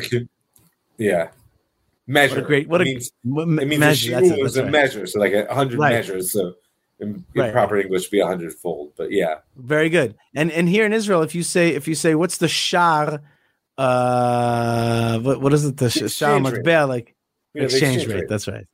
[0.98, 1.30] yeah.
[2.10, 2.36] Measure.
[2.36, 4.64] What a great- what a- it means, m- it means measure, a that's that's a
[4.64, 4.72] right.
[4.72, 5.92] measure, so like a hundred Right.
[5.92, 6.32] measures.
[6.32, 6.54] So
[7.00, 7.52] in, in Right.
[7.52, 8.94] proper English, would be a hundredfold.
[8.96, 10.16] But yeah, Very good.
[10.34, 13.22] And and here in Israel, if you say if you say what's the shar,
[13.78, 15.78] uh, what what is it?
[15.78, 16.86] The sh- shar Exchange rate.
[16.86, 17.16] like
[17.54, 18.16] the exchange, rate.
[18.16, 18.30] Right.
[18.30, 18.66] That's right.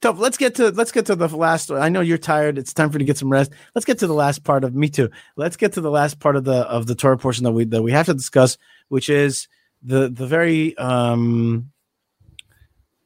[0.00, 1.70] Tov, let's get to let's get to the last.
[1.70, 2.58] I know you're tired.
[2.58, 3.52] It's time for you to get some rest.
[3.74, 5.10] Let's get to the last part of me too.
[5.36, 7.82] Let's get to the last part of the of the Torah portion that we that
[7.82, 9.48] we have to discuss, which is
[9.82, 11.70] the the very um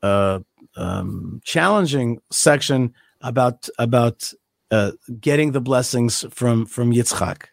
[0.03, 0.41] uh
[0.77, 4.33] um challenging section about about
[4.73, 7.45] uh getting the blessings from from Yitzchak.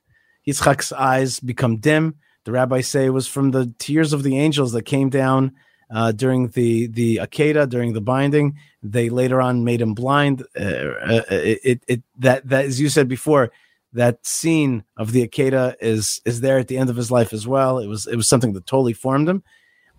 [0.48, 2.16] Yitzchak's eyes become dim.
[2.46, 5.52] The rabbis say it was from the tears of the angels that came down
[5.90, 8.58] uh, during the the Akeda during the binding.
[8.84, 10.44] They later on made him blind.
[10.58, 13.52] Uh, uh, it, it, it that that as you said before,
[13.94, 17.48] that scene of the Akeda is is there at the end of his life as
[17.48, 17.80] well.
[17.80, 19.44] It was it was something that totally formed him.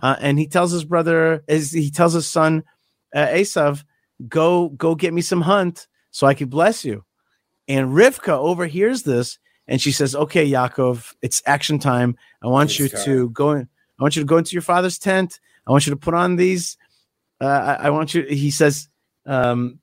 [0.00, 2.62] Uh, and he tells his brother, as he tells his son
[3.14, 3.82] uh, Esav,
[4.28, 7.04] go go get me some hunt so I could bless you.
[7.66, 12.16] And Rivka overhears this and she says, "Okay, Yaakov, it's action time.
[12.42, 13.04] I want It's you time.
[13.04, 13.68] to go in.
[13.98, 15.40] I want you to go into your father's tent.
[15.68, 16.78] I want you to put on these.
[17.40, 18.88] Uh, I, I want you." He says,
[19.26, 19.78] um,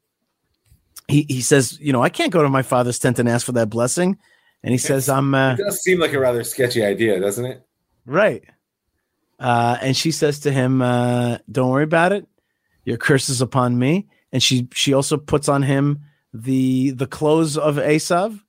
[1.07, 3.51] "He he says, you know, I can't go to my father's tent and ask for
[3.53, 4.17] that blessing."
[4.63, 7.65] And he says, "I'm uh, it does seem like a rather sketchy idea, doesn't it?
[8.05, 8.43] right."
[9.37, 12.25] Uh, and she says to him, uh, "Don't worry about it.
[12.83, 15.99] Your curse is upon me." And she she also puts on him
[16.33, 18.41] the the clothes of Esav,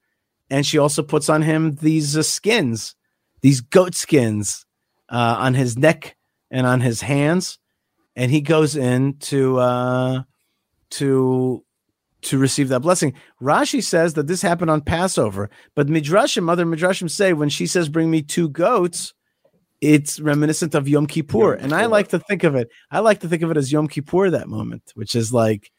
[0.49, 2.95] and she also puts on him these uh, skins,
[3.43, 4.65] these goat skins,
[5.11, 6.17] uh, on his neck
[6.51, 7.59] and on his hands,
[8.15, 10.23] and he goes in to uh,
[10.91, 11.65] to
[12.23, 13.15] to receive that blessing.
[13.41, 17.89] Rashi says that this happened on Passover, but Midrashim, other Midrashim say when she says,
[17.89, 19.13] "Bring me two goats."
[19.83, 22.71] It's reminiscent of Yom Kippur, Yom and I like to think of it.
[22.91, 25.71] I like to think of it as Yom Kippur that moment, which is like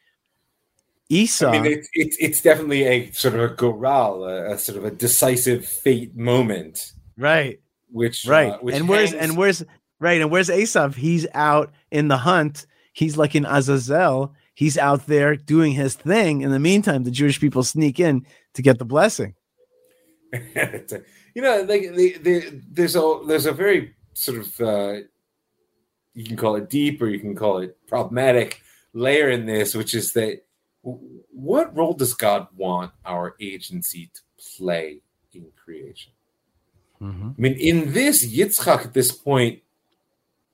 [1.08, 1.48] Esau.
[1.48, 4.84] I mean, it's it's it's definitely a sort of a goral, a, a sort of
[4.84, 7.60] a decisive fate moment, right,
[7.90, 8.52] which right.
[8.52, 9.64] uh, which and where's hangs- and where's
[10.00, 10.94] right and where's Esav?
[10.94, 12.66] He's out in the hunt.
[12.92, 14.34] He's like in Azazel.
[14.54, 16.40] He's out there doing his thing.
[16.40, 19.34] In the meantime, the Jewish people sneak in to get the blessing.
[20.32, 24.94] you know, like the, the, there's a there's a very sort of uh,
[26.14, 28.60] you can call it deep or you can call it problematic
[28.92, 30.42] layer in this, which is that
[30.82, 34.20] what role does God want our agency to
[34.56, 35.00] play
[35.32, 36.12] in creation?
[37.00, 39.60] I mean, in this, Yitzchak at this point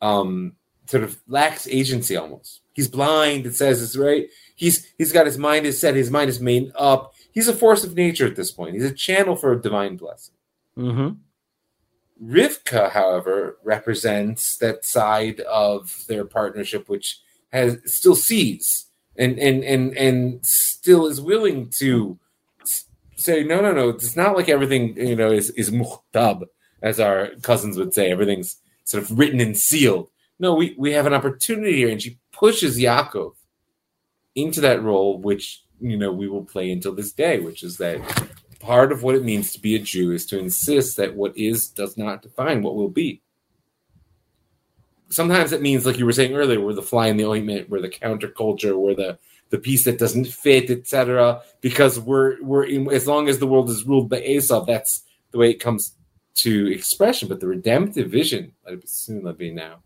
[0.00, 0.52] um,
[0.86, 2.60] sort of lacks agency almost.
[2.72, 4.26] He's blind, it says it's right.
[4.56, 7.14] He's he's got his mind is set, his mind is made up.
[7.32, 8.74] He's a force of nature at this point.
[8.74, 10.34] He's a channel for a divine blessing.
[10.76, 12.30] Mm-hmm.
[12.32, 17.20] Rivka, however, represents that side of their partnership which
[17.52, 18.86] has still sees
[19.16, 22.18] and and and and still is willing to
[23.16, 26.42] say no no no it's not like everything you know is is maktub
[26.82, 31.06] as our cousins would say everything's sort of written and sealed no we we have
[31.06, 33.32] an opportunity here and she pushes Yaakov
[34.34, 38.00] into that role which you know we will play until this day which is that
[38.64, 41.68] part of what it means to be a Jew is to insist that what is
[41.68, 43.20] does not define what will be.
[45.10, 47.82] Sometimes it means, like you were saying earlier, we're the fly in the ointment, we're
[47.82, 49.18] the counterculture, we're the
[49.50, 51.42] the piece that doesn't fit, etc.
[51.60, 55.38] Because we're we're in, as long as the world is ruled by Esau, that's the
[55.38, 55.94] way it comes
[56.36, 57.28] to expression.
[57.28, 59.76] But the redemptive vision, let it be soon, let it be now,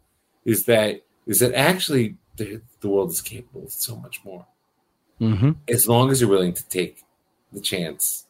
[0.45, 4.47] is that is that actually the, the world is capable of so much more.
[5.21, 5.53] Mm-hmm.
[5.69, 7.03] As long as you're willing to take
[7.53, 8.27] the chance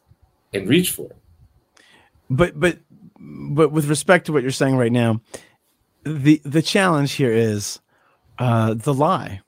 [0.52, 1.16] and reach for it.
[2.30, 2.78] But but
[3.18, 5.20] but with respect to what you're saying right now,
[6.04, 7.80] the the challenge here is
[8.38, 9.42] uh the lie,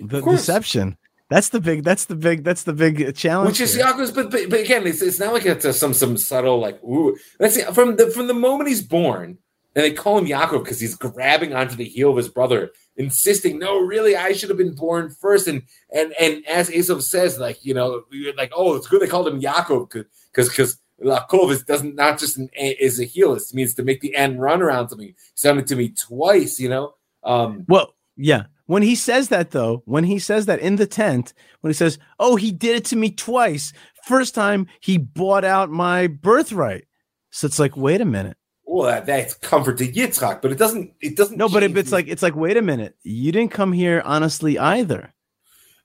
[0.00, 0.96] the deception.
[1.34, 1.82] That's the big.
[1.82, 2.44] That's the big.
[2.44, 3.48] That's the big challenge.
[3.48, 3.76] Which is.
[3.76, 7.16] Yaakov's, but, but but again, it's, it's not like it's some some subtle like ooh.
[7.40, 9.38] Let's see from the from the moment he's born,
[9.74, 13.58] and they call him Yaakov because he's grabbing onto the heel of his brother, insisting,
[13.58, 15.48] "No, really, I should have been born first.
[15.48, 15.62] And
[15.92, 18.04] and and as Esav says, like you know,
[18.36, 22.36] like, oh, it's good they called him Yaakov because because Yaakov is doesn't not just
[22.36, 23.34] an is a heel.
[23.34, 25.12] It means to make the end run around something.
[25.32, 26.94] He's done it to me twice, you know.
[27.24, 28.44] Um, Well, yeah.
[28.66, 31.98] When he says that, though, when he says that in the tent, when he says,
[32.18, 33.72] "Oh, he did it to me twice,"
[34.06, 36.86] first time he bought out my birthright.
[37.30, 38.36] So it's like, wait a minute.
[38.64, 40.94] well, that, that's comfort to Yitzchak, but it doesn't.
[41.00, 41.36] It doesn't.
[41.36, 42.96] No, but it, it's like it's like, wait a minute.
[43.02, 45.12] You didn't come here honestly either.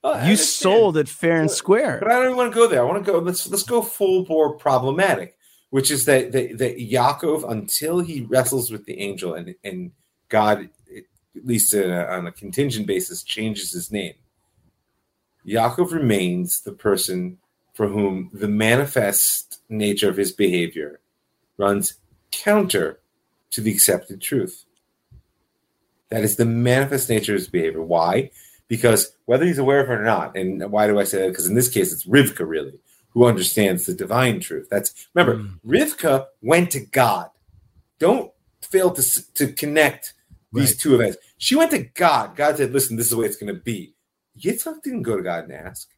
[0.02, 1.98] Oh, You sold it fair and square.
[2.00, 2.80] But I don't even want to go there.
[2.80, 3.18] I want to go.
[3.18, 5.36] Let's let's go full bore problematic,
[5.68, 9.90] which is that that, that Yaakov, until he wrestles with the angel and and
[10.30, 10.70] God,
[11.36, 14.14] at least on a, on a contingent basis, changes his name.
[15.46, 17.38] Yaakov remains the person
[17.72, 21.00] for whom the manifest nature of his behavior
[21.56, 21.94] runs
[22.30, 23.00] counter
[23.50, 24.64] to the accepted truth.
[26.10, 27.82] That is the manifest nature of his behavior.
[27.82, 28.30] Why?
[28.68, 31.28] Because whether he's aware of it or not, and why do I say that?
[31.28, 32.78] Because in this case, it's Rivka really
[33.10, 34.68] who understands the divine truth.
[34.70, 35.60] That's remember, Mm.
[35.66, 37.30] Rivka went to God.
[37.98, 38.30] Don't
[38.62, 40.14] fail to to connect
[40.52, 40.78] these Right.
[40.78, 41.16] two events.
[41.38, 42.36] She went to God.
[42.36, 43.94] God said, "Listen, this is the way it's going to be."
[44.38, 45.88] Yitzhak didn't go to God and ask.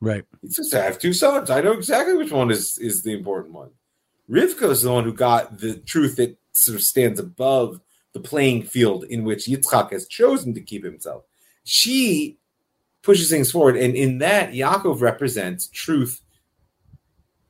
[0.00, 0.24] Right.
[0.42, 1.50] He says, "I have two sons.
[1.50, 3.70] I know exactly which one is is the important one."
[4.28, 7.80] Rivka is the one who got the truth that sort of stands above
[8.12, 11.24] the playing field in which Yitzchak has chosen to keep himself.
[11.64, 12.38] She
[13.02, 16.22] pushes things forward, and in that, Yaakov represents truth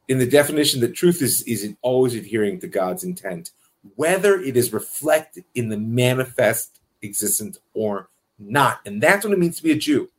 [0.08, 3.50] in the definition that truth is is always adhering to God's intent,
[3.94, 8.08] whether it is reflected in the manifest existence or
[8.38, 10.10] not, and that's what it means to be a Jew.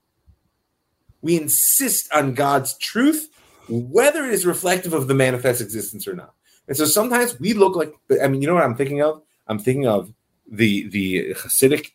[1.22, 3.30] We insist on God's truth,
[3.68, 6.34] whether it is reflective of the manifest existence or not.
[6.68, 9.22] And so sometimes we look like I mean, you know what I'm thinking of?
[9.48, 10.14] I'm thinking of
[10.50, 11.92] the the Hasidic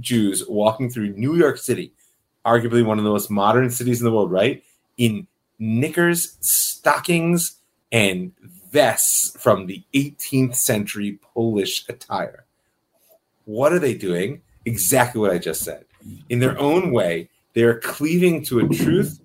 [0.00, 1.92] Jews walking through New York City,
[2.44, 4.62] arguably one of the most modern cities in the world, right?
[4.96, 5.26] In
[5.58, 7.58] knickers, stockings,
[7.92, 8.32] and
[8.76, 12.44] vests from the 18th century Polish attire.
[13.46, 14.42] What are they doing?
[14.66, 15.86] Exactly what I just said.
[16.28, 19.22] In their own way, they are cleaving to a truth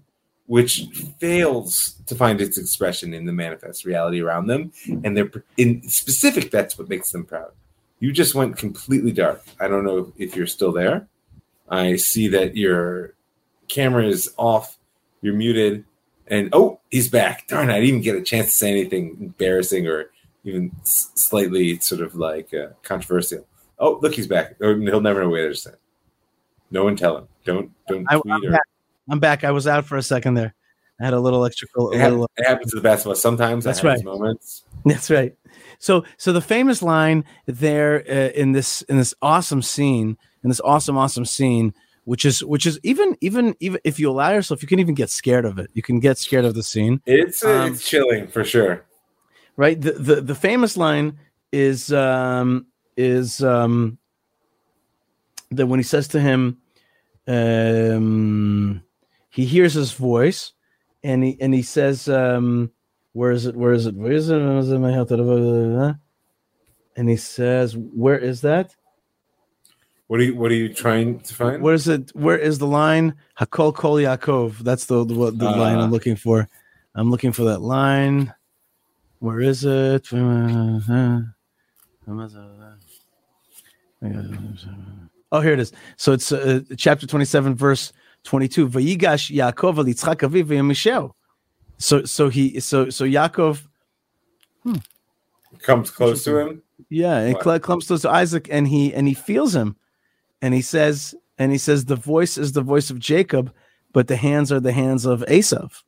[0.48, 0.86] which
[1.20, 4.72] fails to find its expression in the manifest reality around them.
[5.04, 7.52] And they're in specific, that's what makes them proud.
[8.00, 9.44] You just went completely dark.
[9.60, 11.08] I don't know if you're still there.
[11.68, 13.16] I see that your
[13.68, 14.78] camera is off,
[15.22, 15.84] you're muted,
[16.32, 17.48] and oh, he's back.
[17.48, 20.10] Darn, I didn't even get a chance to say anything embarrassing or
[20.44, 23.46] even slightly sort of like uh, controversial.
[23.78, 24.56] Oh, look, he's back.
[24.60, 25.76] Or he'll never know what I just said.
[26.72, 27.28] No one tell him.
[27.46, 28.62] Don't don't I, tweet I'm, or back.
[29.10, 29.44] I'm back.
[29.44, 30.56] I was out for a second there.
[31.00, 31.92] I had a little electrical.
[31.92, 33.22] A It, little, it happens to the best of us.
[33.22, 34.04] Sometimes That's that right.
[34.04, 34.64] Moments.
[34.86, 35.36] That's right.
[35.80, 40.62] So so the famous line there uh, in this in this awesome scene in this
[40.62, 41.74] awesome awesome scene
[42.06, 45.10] which is which is even even even if you allow yourself you can even get
[45.10, 45.70] scared of it.
[45.74, 48.86] You can get scared of the scene, It's uh, Um, it's chilling for sure.
[49.56, 49.80] right?
[49.80, 51.18] The the the famous line
[51.52, 53.98] is um is um
[55.52, 56.58] that when he says to him
[57.28, 58.82] um
[59.30, 60.54] he hears his voice
[61.04, 62.72] and he and he says um
[63.14, 63.56] where is it?
[63.56, 63.96] Where is it?
[63.96, 64.80] Where is it, Where is it?
[64.80, 68.76] My health, and he says where is that
[70.12, 71.62] What are you What are you trying to find?
[71.64, 75.78] where is it where is the line hakol kol yaakov that's the the, the line
[75.78, 75.84] Uh.
[75.84, 76.50] i'm looking for
[76.96, 78.34] i'm looking for that line
[79.20, 80.12] where is it
[85.32, 87.94] oh here it is so it's uh, chapter 27 verse
[88.26, 91.12] 22 Vayigash Yaakov al Yitzchak aviv v'yamisheu.
[91.78, 93.64] so so he so so Yaakov
[95.60, 96.62] Comes close to him.
[96.90, 97.62] Yeah, and What?
[97.62, 99.76] comes close to Isaac, and he and he feels him,
[100.42, 103.54] and he says, and he says, the voice is the voice of Jacob,
[103.94, 105.84] but the hands are the hands of Esav,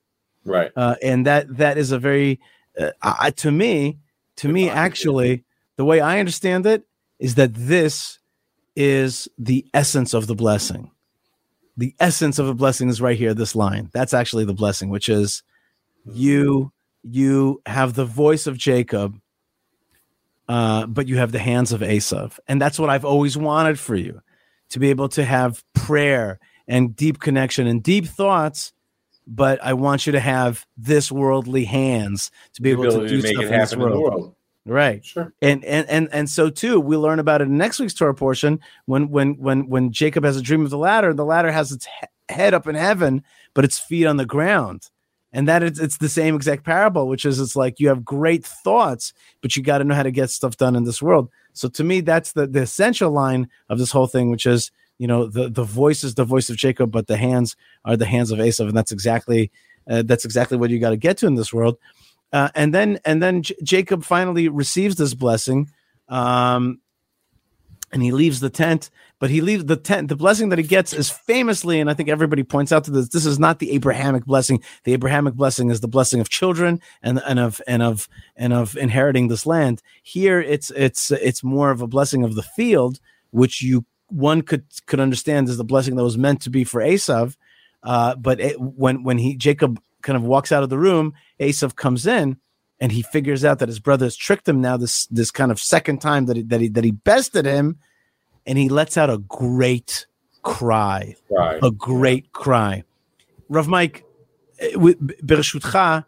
[0.46, 0.72] Right.
[0.76, 2.40] uh, and that that is a very,
[2.80, 4.00] uh, I, to me,
[4.38, 5.44] to me, actually,
[5.78, 6.84] the way I understand it
[7.20, 8.20] is that this
[8.76, 10.92] is the essence of the blessing.
[11.78, 13.34] The essence of the blessing is right here.
[13.34, 13.90] This line.
[13.94, 15.44] That's actually the blessing, which is
[16.06, 16.72] you
[17.04, 19.20] you have the voice of Jacob,
[20.48, 23.96] uh, but you have the hands of Esav, and that's what I've always wanted for
[23.96, 24.22] you
[24.74, 28.74] to be able to have prayer and deep connection and deep thoughts.
[29.28, 33.28] But I want you to have this worldly hands to be able to do make
[33.34, 34.14] stuff it in this happen in the world.
[34.14, 34.36] world.
[34.66, 35.34] Right Sure.
[35.42, 38.62] and and and and so too we learn about it in next week's Torah portion
[38.86, 41.74] when when when when Jacob has a dream of the ladder and the ladder has
[41.74, 44.90] its he- head up in heaven but its feet on the ground
[45.34, 48.46] and that it's, it's the same exact parable which is it's like you have great
[48.46, 49.12] thoughts
[49.42, 51.84] but you got to know how to get stuff done in this world so to
[51.84, 55.50] me that's the the essential line of this whole thing which is you know the
[55.50, 58.68] the voice is the voice of Jacob but the hands are the hands of Esav
[58.68, 59.52] and that's exactly
[59.90, 61.78] uh, that's exactly what you got to get to in this world.
[62.32, 65.70] Uh, and then and then J- Jacob finally receives this blessing,
[66.10, 66.80] um,
[67.94, 68.90] and he leaves the tent.
[69.20, 70.10] But he leaves the tent.
[70.10, 73.08] The blessing that he gets is famously, and I think everybody points out to this.
[73.08, 74.62] This is not the Abrahamic blessing.
[74.84, 78.76] The Abrahamic blessing is the blessing of children and and of and of and of
[78.76, 79.82] inheriting this land.
[80.02, 83.00] Here, it's it's it's more of a blessing of the field,
[83.32, 86.82] which you one could could understand is the blessing that was meant to be for
[86.82, 87.38] Esav.
[87.84, 91.76] Uh, but it, when when he Jacob kind of walks out of the room, Esav
[91.76, 92.38] comes in
[92.84, 95.60] and he figures out that his brother has tricked him now this this kind of
[95.60, 97.78] second time that he, that he that he bested him
[98.46, 100.06] and he lets out a great
[100.42, 101.16] cry.
[101.64, 102.84] A great cry.
[103.48, 104.04] Rav Mike
[104.60, 106.04] eh, Bereshutcha,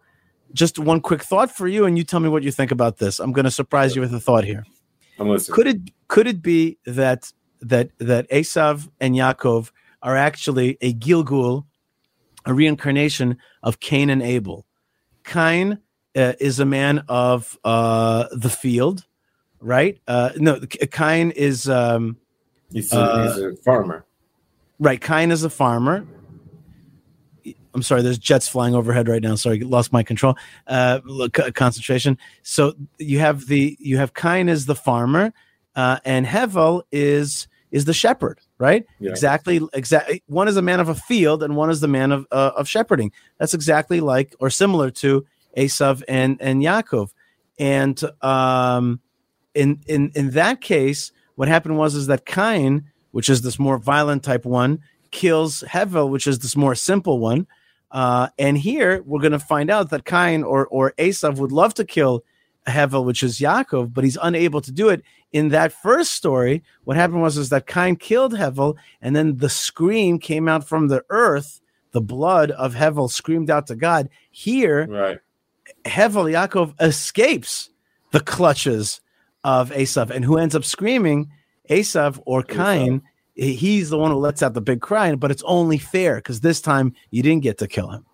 [0.52, 3.22] just one quick thought for you and you tell me what you think about this.
[3.22, 4.66] I'm going to surprise you with a thought here.
[5.18, 5.56] I'm listening.
[5.56, 9.72] could it could it be that that that Esav and Yaakov
[10.04, 11.64] are actually a Gilgul,
[12.46, 14.66] a reincarnation of Cain and Abel?
[15.24, 15.80] Cain
[16.16, 19.06] uh, is a man of uh, the field,
[19.60, 20.00] right?
[20.08, 20.60] Uh, no,
[20.92, 22.18] Cain is um,
[22.72, 24.06] He's a, uh, he's a farmer.
[24.80, 25.02] right.
[25.02, 26.06] Cain is a farmer.
[27.74, 28.02] I'm sorry.
[28.02, 29.36] There's jets flying overhead right now.
[29.36, 30.38] Sorry, lost my control.
[30.66, 31.00] Uh,
[31.54, 32.18] concentration.
[32.42, 35.34] So you have the you have Cain is the farmer,
[35.76, 38.40] uh, and Hevel is is the shepherd.
[38.58, 38.86] Right.
[39.00, 39.10] Yeah.
[39.12, 39.60] Exactly.
[39.74, 40.24] Exactly.
[40.28, 42.68] One is a man of a field, and one is the man of uh, of
[42.70, 43.12] shepherding.
[43.40, 45.26] That's exactly like or similar to
[45.56, 47.10] Esav and and Yaakov.
[47.58, 49.00] And um,
[49.54, 53.78] in in in that case, what happened was is that Cain, which is this more
[53.78, 54.80] violent type one,
[55.12, 57.48] kills Hevel, which is this more simple one.
[57.92, 61.74] Uh, and here we're going to find out that Cain or or Esav would love
[61.76, 62.24] to kill
[62.68, 65.04] Hevel, which is Yaakov, but he's unable to do it.
[65.32, 69.50] In that first story, what happened was is that Cain killed Hevel, and then the
[69.50, 71.62] scream came out from the earth.
[71.92, 74.10] The blood of Hevel screamed out to God.
[74.32, 75.20] Here, Right.
[75.86, 77.70] Hevel Yaakov escapes
[78.12, 79.02] the clutches
[79.44, 81.30] of Esav, and who ends up screaming,
[81.70, 83.02] Esav or Cain.
[83.36, 86.62] He's the one who lets out the big cry, but it's only fair because this
[86.62, 88.06] time you didn't get to kill him.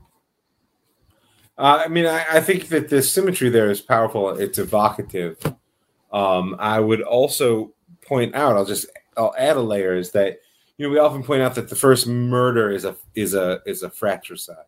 [1.57, 4.29] Uh, I mean, I, I think that the symmetry there is powerful.
[4.29, 5.37] It's evocative.
[6.11, 8.57] Um, I would also point out.
[8.57, 10.39] I'll just I'll add a layer is that
[10.77, 13.83] you know we often point out that the first murder is a is a is
[13.83, 14.65] a fratricide,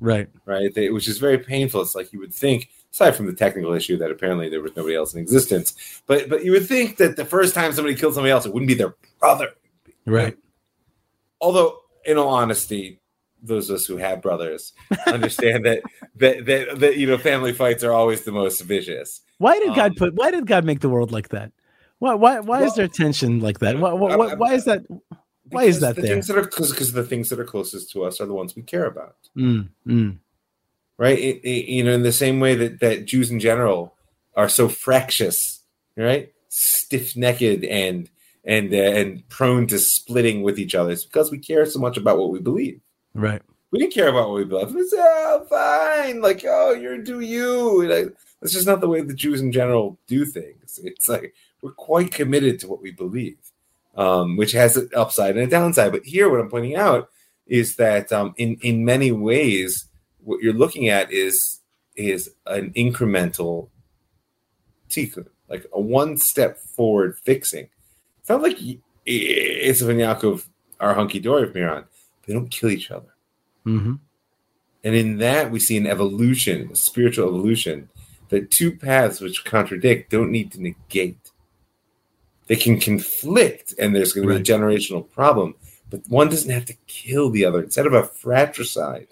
[0.00, 0.28] Right.
[0.44, 0.74] right?
[0.74, 1.80] They, which is very painful.
[1.82, 4.96] It's like you would think, aside from the technical issue that apparently there was nobody
[4.96, 8.30] else in existence, but but you would think that the first time somebody killed somebody
[8.32, 9.50] else, it wouldn't be their brother.
[10.06, 10.36] Right.
[11.40, 13.00] Although, in all honesty,
[13.42, 14.72] those of us who have brothers
[15.06, 15.82] understand that,
[16.16, 19.20] that that that you know family fights are always the most vicious.
[19.38, 20.14] Why did Um, God put?
[20.14, 21.52] Why did God make the world like that?
[21.98, 22.14] Why?
[22.14, 22.40] Why?
[22.40, 23.78] Why is there tension like that?
[23.78, 23.92] Why?
[23.92, 24.82] Why, why, why is that?
[25.50, 26.12] Why is that the there?
[26.14, 28.62] Things that are because the things that are closest to us are the ones we
[28.62, 30.16] care about, Mm, mm,
[30.98, 31.18] right?
[31.18, 33.94] It, it- you know, in the same way that that Jews in general
[34.36, 35.62] are so fractious,
[35.96, 36.32] right?
[36.48, 38.08] Stiff necked and
[38.44, 40.92] and uh, and prone to splitting with each other.
[40.92, 42.80] It's because we care so much about what we believe.
[43.14, 43.42] right.
[43.70, 44.76] We didn't care about what we believe.
[44.76, 47.92] It's oh, fine, like oh, you're do you.
[47.92, 48.04] I-
[48.40, 50.78] That's just not the way the Jews in general do things.
[50.84, 53.38] It's like we're quite committed to what we believe,
[53.96, 55.92] um, which has an upside and a downside.
[55.92, 57.08] But here, what I'm pointing out
[57.46, 59.86] is that um, in in many ways,
[60.22, 61.60] what you're looking at is
[61.96, 63.68] is an incremental
[64.88, 67.68] tikkun, like a one step forward fixing.
[68.20, 68.58] It's not like
[69.06, 70.46] Esav and Yaakov
[70.80, 71.84] are hunky dory from here on.
[72.26, 73.14] They don't kill each other.
[73.64, 73.94] hmm
[74.82, 77.88] And in that, we see an evolution, a spiritual evolution,
[78.30, 81.23] that two paths which contradict don't need to negate.
[82.46, 85.54] They can conflict, and there's going to be a generational problem,
[85.88, 87.62] but one doesn't have to kill the other.
[87.62, 89.08] Instead of a fratricide,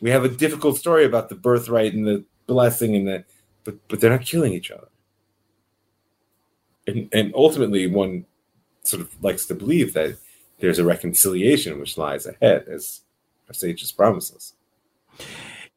[0.00, 3.24] we have a difficult story about the birthright and the blessing, and the,
[3.64, 4.88] but but they're not killing each other.
[6.86, 8.26] And and ultimately, one
[8.82, 10.18] sort of likes to believe that
[10.60, 13.00] there's a reconciliation which lies ahead, as
[13.48, 14.52] our sages promise us.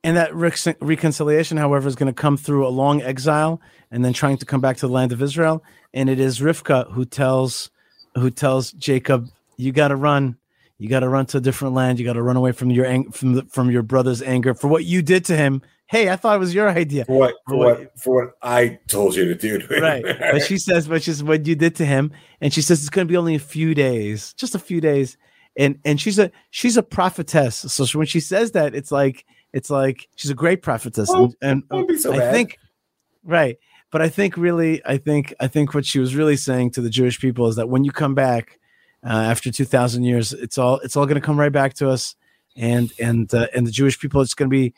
[0.08, 3.60] And that rec- reconciliation, however, is going to come through a long exile
[3.91, 5.66] and then trying to come back to the land of Israel.
[5.93, 7.70] And it is Rivka who tells
[8.16, 9.28] who tells Jacob
[9.58, 10.38] you got to run.
[10.78, 11.99] You got to run to a different land.
[11.99, 14.70] You got to run away from your ang- from the, from your brother's anger for
[14.70, 15.62] what you did to him.
[15.88, 17.03] Hey, I thought it was your idea.
[17.03, 19.58] For what, for what, for what I told you to do.
[19.60, 20.05] To right.
[20.32, 23.08] But she says, but she's what you did to him, and she says it's going
[23.08, 25.18] to be only a few days, just a few days.
[25.58, 27.58] And and she's a she's a prophetess.
[27.58, 31.10] So when she says that, it's like it's like she's a great prophetess.
[31.10, 31.64] And, and
[32.00, 32.34] so I bad.
[32.34, 32.60] think
[33.24, 33.58] right.
[33.89, 36.89] But I think really, I think I think what she was really saying to the
[36.89, 38.60] Jewish people is that when you come back
[39.04, 41.89] uh, after two thousand years, it's all it's all going to come right back to
[41.89, 42.16] us,
[42.56, 44.74] and and uh, and the Jewish people, it's going to be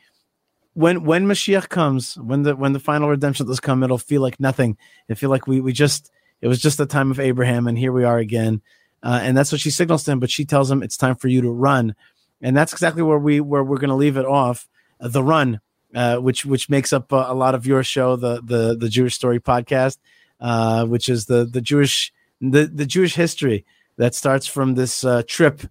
[0.74, 4.40] when when Mashiach comes, when the when the final redemption does come, it'll feel like
[4.40, 4.78] nothing.
[5.08, 6.12] It feel like we we just
[6.42, 8.62] it was just the time of Abraham, and here we are again,
[9.02, 10.20] uh, and that's what she signals to him.
[10.20, 11.96] But she tells him it's time for you to run,
[12.42, 14.68] and that's exactly where we where we're going to leave it off.
[15.00, 15.60] Uh, the run,
[15.96, 19.16] uh, which which makes up uh, a lot of your show, the the the Jewish
[19.16, 19.98] Story podcast,
[20.40, 23.66] uh, which is the the Jewish the the Jewish history
[23.98, 25.62] that starts from this uh, trip,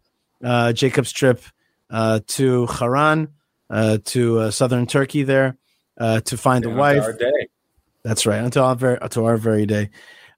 [0.45, 1.43] uh, Jacob's trip
[1.91, 3.29] uh, to Haran,
[3.71, 5.57] uh, to uh, southern Turkey there
[5.99, 7.05] uh, to find a wife.
[8.05, 9.91] That's right, until our very, until our very day.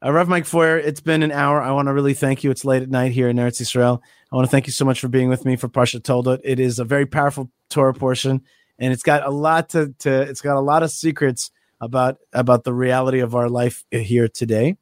[0.03, 1.61] Uh, Rev Mike Feuer, it's been an hour.
[1.61, 2.51] I want to really thank you.
[2.51, 4.03] It's late at night here in Eretz Israel.
[4.33, 6.41] I want to thank you so much for being with me for Parsha Toldot.
[6.43, 8.41] It is a very powerful Torah portion,
[8.79, 12.65] and it's got a lot to, to it's got a lot of secrets about about
[12.65, 14.77] the reality of our life here today.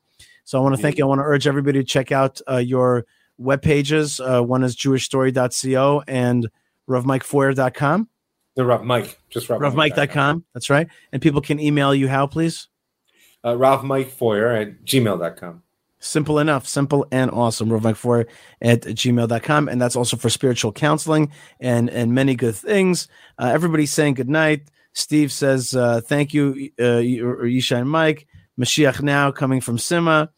[0.44, 1.04] So I want to thank you.
[1.04, 3.04] I want to urge everybody to check out uh, your
[3.38, 4.20] web pages.
[4.20, 6.48] Uh, one is jewishstory.co and
[6.88, 8.08] revmikefeuer.com,
[8.54, 10.44] The Rav Mike, just Rav revmike.com.
[10.54, 10.88] That's right.
[11.12, 12.68] And people can email you how, please?
[13.48, 15.62] Uh, Rav Mike Feuer at gmail.com.
[16.00, 17.72] Simple enough, simple and awesome.
[17.72, 18.26] Rav Mike Feuer
[18.62, 19.68] at gmail.com.
[19.68, 23.08] And that's also for spiritual counseling and, and many good things.
[23.38, 24.70] Uh, everybody's saying good night.
[24.92, 28.26] Steve says, uh, thank you, uh, Yishai and Mike.
[28.58, 30.28] Mashiach now coming from Sima,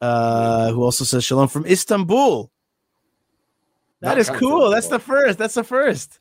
[0.00, 2.50] uh, who also says shalom from Istanbul.
[4.00, 4.70] That Not is cool.
[4.70, 5.38] That's the first.
[5.38, 6.20] That's the first.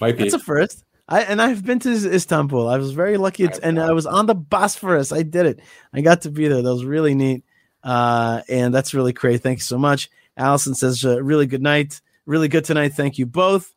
[0.00, 0.24] Might be.
[0.24, 0.84] That's a first.
[1.08, 2.68] I and I've been to Istanbul.
[2.68, 3.80] I was very lucky, I've and.
[3.80, 5.12] I was on the Bosphorus.
[5.12, 5.60] I did it.
[5.92, 6.62] I got to be there.
[6.62, 7.44] That was really neat,
[7.82, 9.42] uh, and that's really great.
[9.42, 10.10] Thank you so much.
[10.36, 12.00] Allison says, uh, "Really good night.
[12.24, 12.94] Really good tonight.
[12.94, 13.74] Thank you both."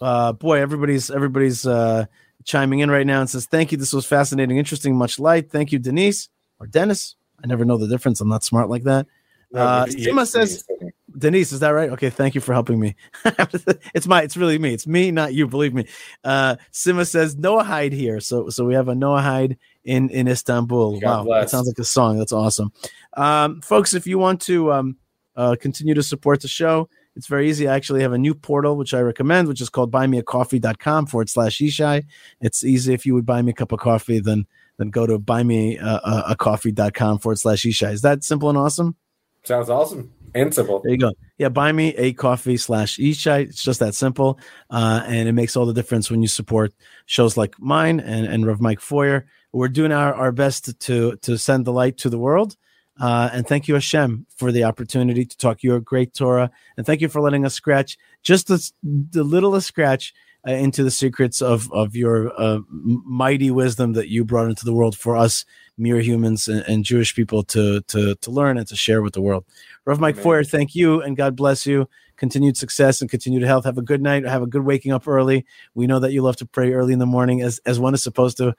[0.00, 2.06] Uh, boy, everybody's everybody's uh,
[2.44, 3.78] chiming in right now and says, "Thank you.
[3.78, 5.50] This was fascinating, interesting, much light.
[5.50, 7.14] Thank you, Denise or Dennis.
[7.42, 8.20] I never know the difference.
[8.20, 9.06] I'm not smart like that.
[9.52, 10.64] No, uh, Sima says-.
[11.16, 11.90] Denise, is that right?
[11.90, 12.94] Okay, thank you for helping me.
[13.94, 14.74] it's my, it's really me.
[14.74, 15.46] It's me, not you.
[15.46, 15.86] Believe me.
[16.24, 21.00] Uh, Sima says Noahide here, so so we have a Noahide in in Istanbul.
[21.00, 22.18] God wow, that sounds like a song.
[22.18, 22.72] That's awesome,
[23.14, 23.94] um, folks.
[23.94, 24.96] If you want to um,
[25.36, 27.68] uh, continue to support the show, it's very easy.
[27.68, 31.58] I actually have a new portal which I recommend, which is called buymeacoffee.com forward slash
[31.58, 32.04] Yishai.
[32.40, 34.46] It's easy if you would buy me a cup of coffee, then
[34.78, 37.92] then go to buymeacoffee.com forward slash Yishai.
[37.92, 38.96] Is that simple and awesome?
[39.44, 40.80] Sounds awesome and simple.
[40.80, 41.12] There you go.
[41.38, 43.48] Yeah, buy me a coffee slash Yishai.
[43.48, 44.38] It's just that simple.
[44.70, 46.72] Uh, and it makes all the difference when you support
[47.06, 49.24] shows like mine and, and Rev Mike Feuer.
[49.52, 52.56] We're doing our, our best to, to send the light to the world.
[52.98, 56.50] Uh, and thank you, Hashem, for the opportunity to talk your great Torah.
[56.76, 60.14] And thank you for letting us scratch just the, the littlest scratch
[60.46, 64.72] uh, into the secrets of, of your uh, mighty wisdom that you brought into the
[64.72, 65.44] world for us
[65.78, 69.20] mere humans and, and Jewish people to, to, to learn and to share with the
[69.20, 69.44] world.
[69.84, 70.24] Rev Mike Amen.
[70.24, 71.88] Feuer, thank you and God bless you.
[72.16, 73.66] Continued success and continued health.
[73.66, 74.24] Have a good night.
[74.24, 75.44] Have a good waking up early.
[75.74, 78.02] We know that you love to pray early in the morning as, as one is
[78.02, 78.54] supposed to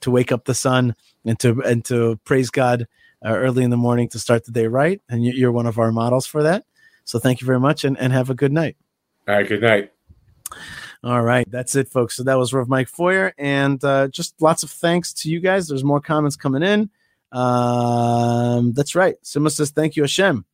[0.00, 0.94] to wake up the sun
[1.24, 2.86] and to and to praise God
[3.24, 5.00] uh, early in the morning to start the day right.
[5.08, 6.64] And you, you're one of our models for that.
[7.04, 8.76] So thank you very much and, and have a good night.
[9.26, 9.92] All right, good night.
[11.02, 12.14] All right, that's it, folks.
[12.16, 15.66] So that was Rev Mike Feuer, and uh, just lots of thanks to you guys.
[15.66, 16.90] There's more comments coming in.
[17.32, 19.16] Um, that's right.
[19.24, 20.44] Sima says, "Thank you, Hashem."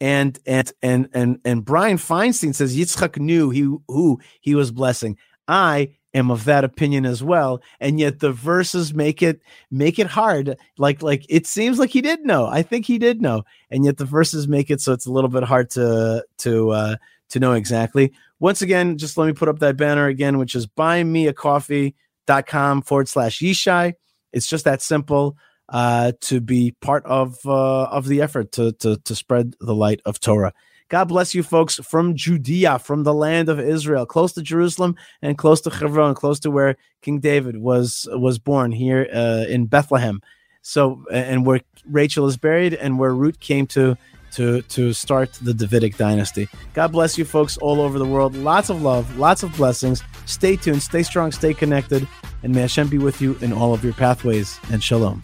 [0.00, 5.16] And and and and and Brian Feinstein says Yitzchak knew he who he was blessing.
[5.48, 9.40] I am of that opinion as well, and yet the verses make it
[9.70, 10.58] make it hard.
[10.76, 12.46] Like like it seems like he did know.
[12.46, 15.30] I think he did know, and yet the verses make it so it's a little
[15.30, 16.96] bit hard to to uh,
[17.30, 20.66] to know exactly once again, just let me put up that banner again, which is
[20.66, 23.94] buymeacoffee.com forward slash Yishai.
[24.32, 25.36] It's just that simple
[25.68, 30.00] uh, to be part of uh, of the effort to, to to spread the light
[30.04, 30.52] of Torah.
[30.88, 35.38] God bless you, folks, from Judea, from the land of Israel, close to Jerusalem and
[35.38, 40.20] close to Hebron, close to where King David was was born here uh, in Bethlehem.
[40.62, 43.96] So, and where Rachel is buried, and where Ruth came to
[44.34, 46.48] to to start the Davidic dynasty.
[46.74, 48.34] God bless you, folks, all over the world.
[48.36, 50.02] Lots of love, lots of blessings.
[50.26, 52.06] Stay tuned, stay strong, stay connected,
[52.42, 54.58] and may Hashem be with you in all of your pathways.
[54.70, 55.22] And shalom.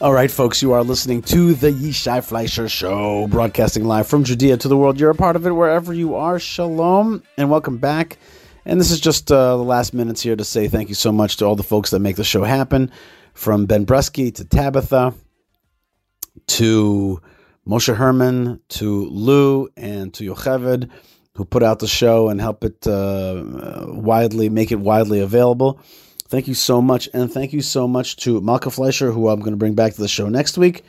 [0.00, 4.58] All right, folks, you are listening to the Yishai Fleisher Show, broadcasting live from Judea
[4.58, 5.00] to the world.
[5.00, 6.38] You're a part of it wherever you are.
[6.38, 8.18] Shalom, and welcome back.
[8.66, 11.38] And this is just uh, the last minutes here to say thank you so much
[11.38, 12.90] to all the folks that make the show happen,
[13.34, 15.14] from Ben Bresky to Tabitha
[16.46, 17.20] to
[17.66, 20.90] Moshe Herman to Lou and to Yocheved,
[21.34, 23.42] who put out the show and help it uh,
[23.88, 25.80] widely, make it widely available.
[26.28, 27.08] Thank you so much.
[27.12, 30.00] And thank you so much to Malka Fleisher, who I'm going to bring back to
[30.00, 30.84] the show next week.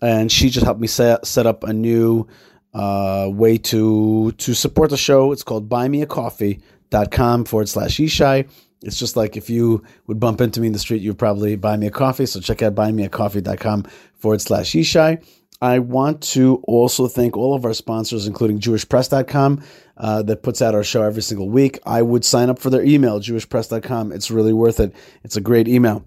[0.00, 2.26] And she just helped me set, set up a new
[2.74, 5.32] uh, way to to support the show.
[5.32, 8.48] It's called buymeacoffee.com forward slash Yishai.
[8.82, 11.76] It's just like if you would bump into me in the street, you'd probably buy
[11.76, 12.26] me a coffee.
[12.26, 15.24] So check out buymeacoffee.com forward slash Yishai.
[15.60, 19.62] I want to also thank all of our sponsors, including JewishPress.com,
[19.96, 21.78] uh, that puts out our show every single week.
[21.86, 24.10] I would sign up for their email, JewishPress.com.
[24.10, 24.92] It's really worth it.
[25.22, 26.04] It's a great email.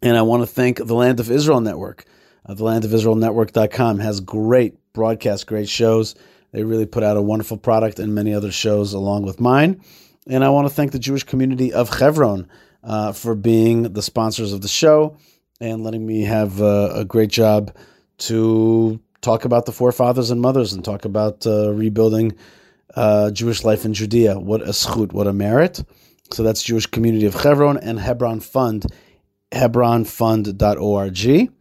[0.00, 2.04] And I want to thank the Land of Israel Network.
[2.46, 6.14] Uh, the Land of Israel Network.com has great broadcasts, great shows.
[6.52, 9.80] They really put out a wonderful product and many other shows along with mine.
[10.28, 12.48] And I want to thank the Jewish community of Chevron
[12.84, 15.16] uh, for being the sponsors of the show
[15.60, 17.74] and letting me have uh, a great job
[18.18, 22.36] to talk about the forefathers and mothers and talk about uh, rebuilding
[22.94, 24.38] uh, Jewish life in Judea.
[24.38, 25.82] What a zchut, what a merit.
[26.32, 28.86] So that's Jewish Community of Hebron and Hebron Fund,
[29.52, 31.52] hebronfund.org.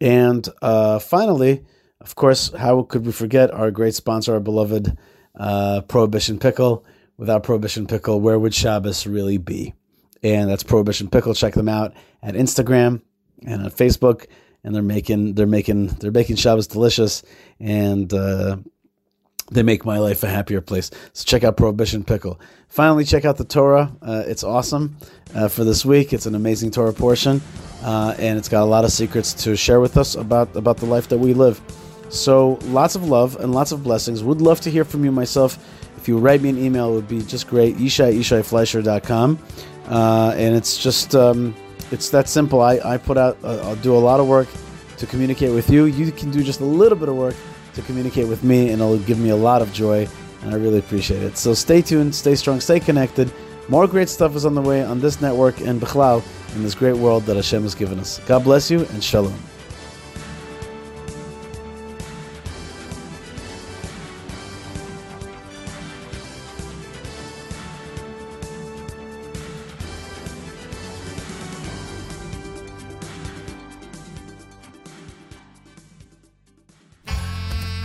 [0.00, 1.64] And uh, finally,
[2.00, 4.96] of course, how could we forget our great sponsor, our beloved
[5.38, 6.84] uh, Prohibition Pickle?
[7.20, 9.74] Without Prohibition Pickle, where would Shabbos really be?
[10.22, 11.34] And that's Prohibition Pickle.
[11.34, 13.02] Check them out at Instagram
[13.46, 14.26] and on Facebook
[14.64, 17.22] and they're making they're making they're making Shabbos delicious,
[17.58, 18.56] and uh,
[19.50, 20.90] they make my life a happier place.
[21.12, 22.40] So check out Prohibition Pickle.
[22.68, 23.92] Finally, check out the Torah.
[24.02, 24.96] Uh, it's awesome
[25.34, 26.12] uh, for this week.
[26.12, 27.40] It's an amazing Torah portion,
[27.82, 30.86] uh, and it's got a lot of secrets to share with us about about the
[30.86, 31.60] life that we live.
[32.10, 34.22] So lots of love and lots of blessings.
[34.22, 35.58] Would love to hear from you myself.
[36.00, 37.76] If you write me an email, it would be just great.
[37.76, 39.38] YishaiFleisher.com.
[39.88, 41.54] Uh, and it's just um,
[41.90, 42.60] it's that simple.
[42.60, 44.48] I, I put out, uh, I'll do a lot of work
[44.98, 45.86] to communicate with you.
[45.86, 47.34] You can do just a little bit of work
[47.74, 50.08] to communicate with me, and it'll give me a lot of joy,
[50.42, 51.36] and I really appreciate it.
[51.36, 53.32] So stay tuned, stay strong, stay connected.
[53.68, 56.22] More great stuff is on the way on this network and Bechlau
[56.56, 58.20] in this great world that Hashem has given us.
[58.26, 59.49] God bless you and shalom.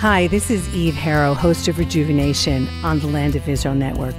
[0.08, 4.14] Hi, this is Eve Harrow, host of Rejuvenation on the Land of Israel Network.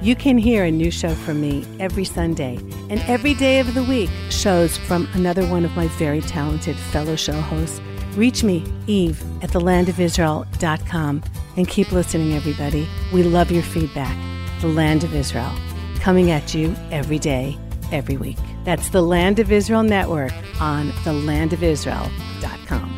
[0.00, 2.58] You can hear a new show from me every Sunday
[2.90, 7.16] and every day of the week, shows from another one of my very talented fellow
[7.16, 7.80] show hosts.
[8.14, 11.22] Reach me, Eve, at thelandofisrael.com
[11.56, 12.88] and keep listening, everybody.
[13.12, 14.16] We love your feedback.
[14.60, 15.52] The Land of Israel,
[15.98, 17.58] coming at you every day,
[17.90, 18.38] every week.
[18.62, 22.91] That's the Land of Israel Network on thelandofisrael.com.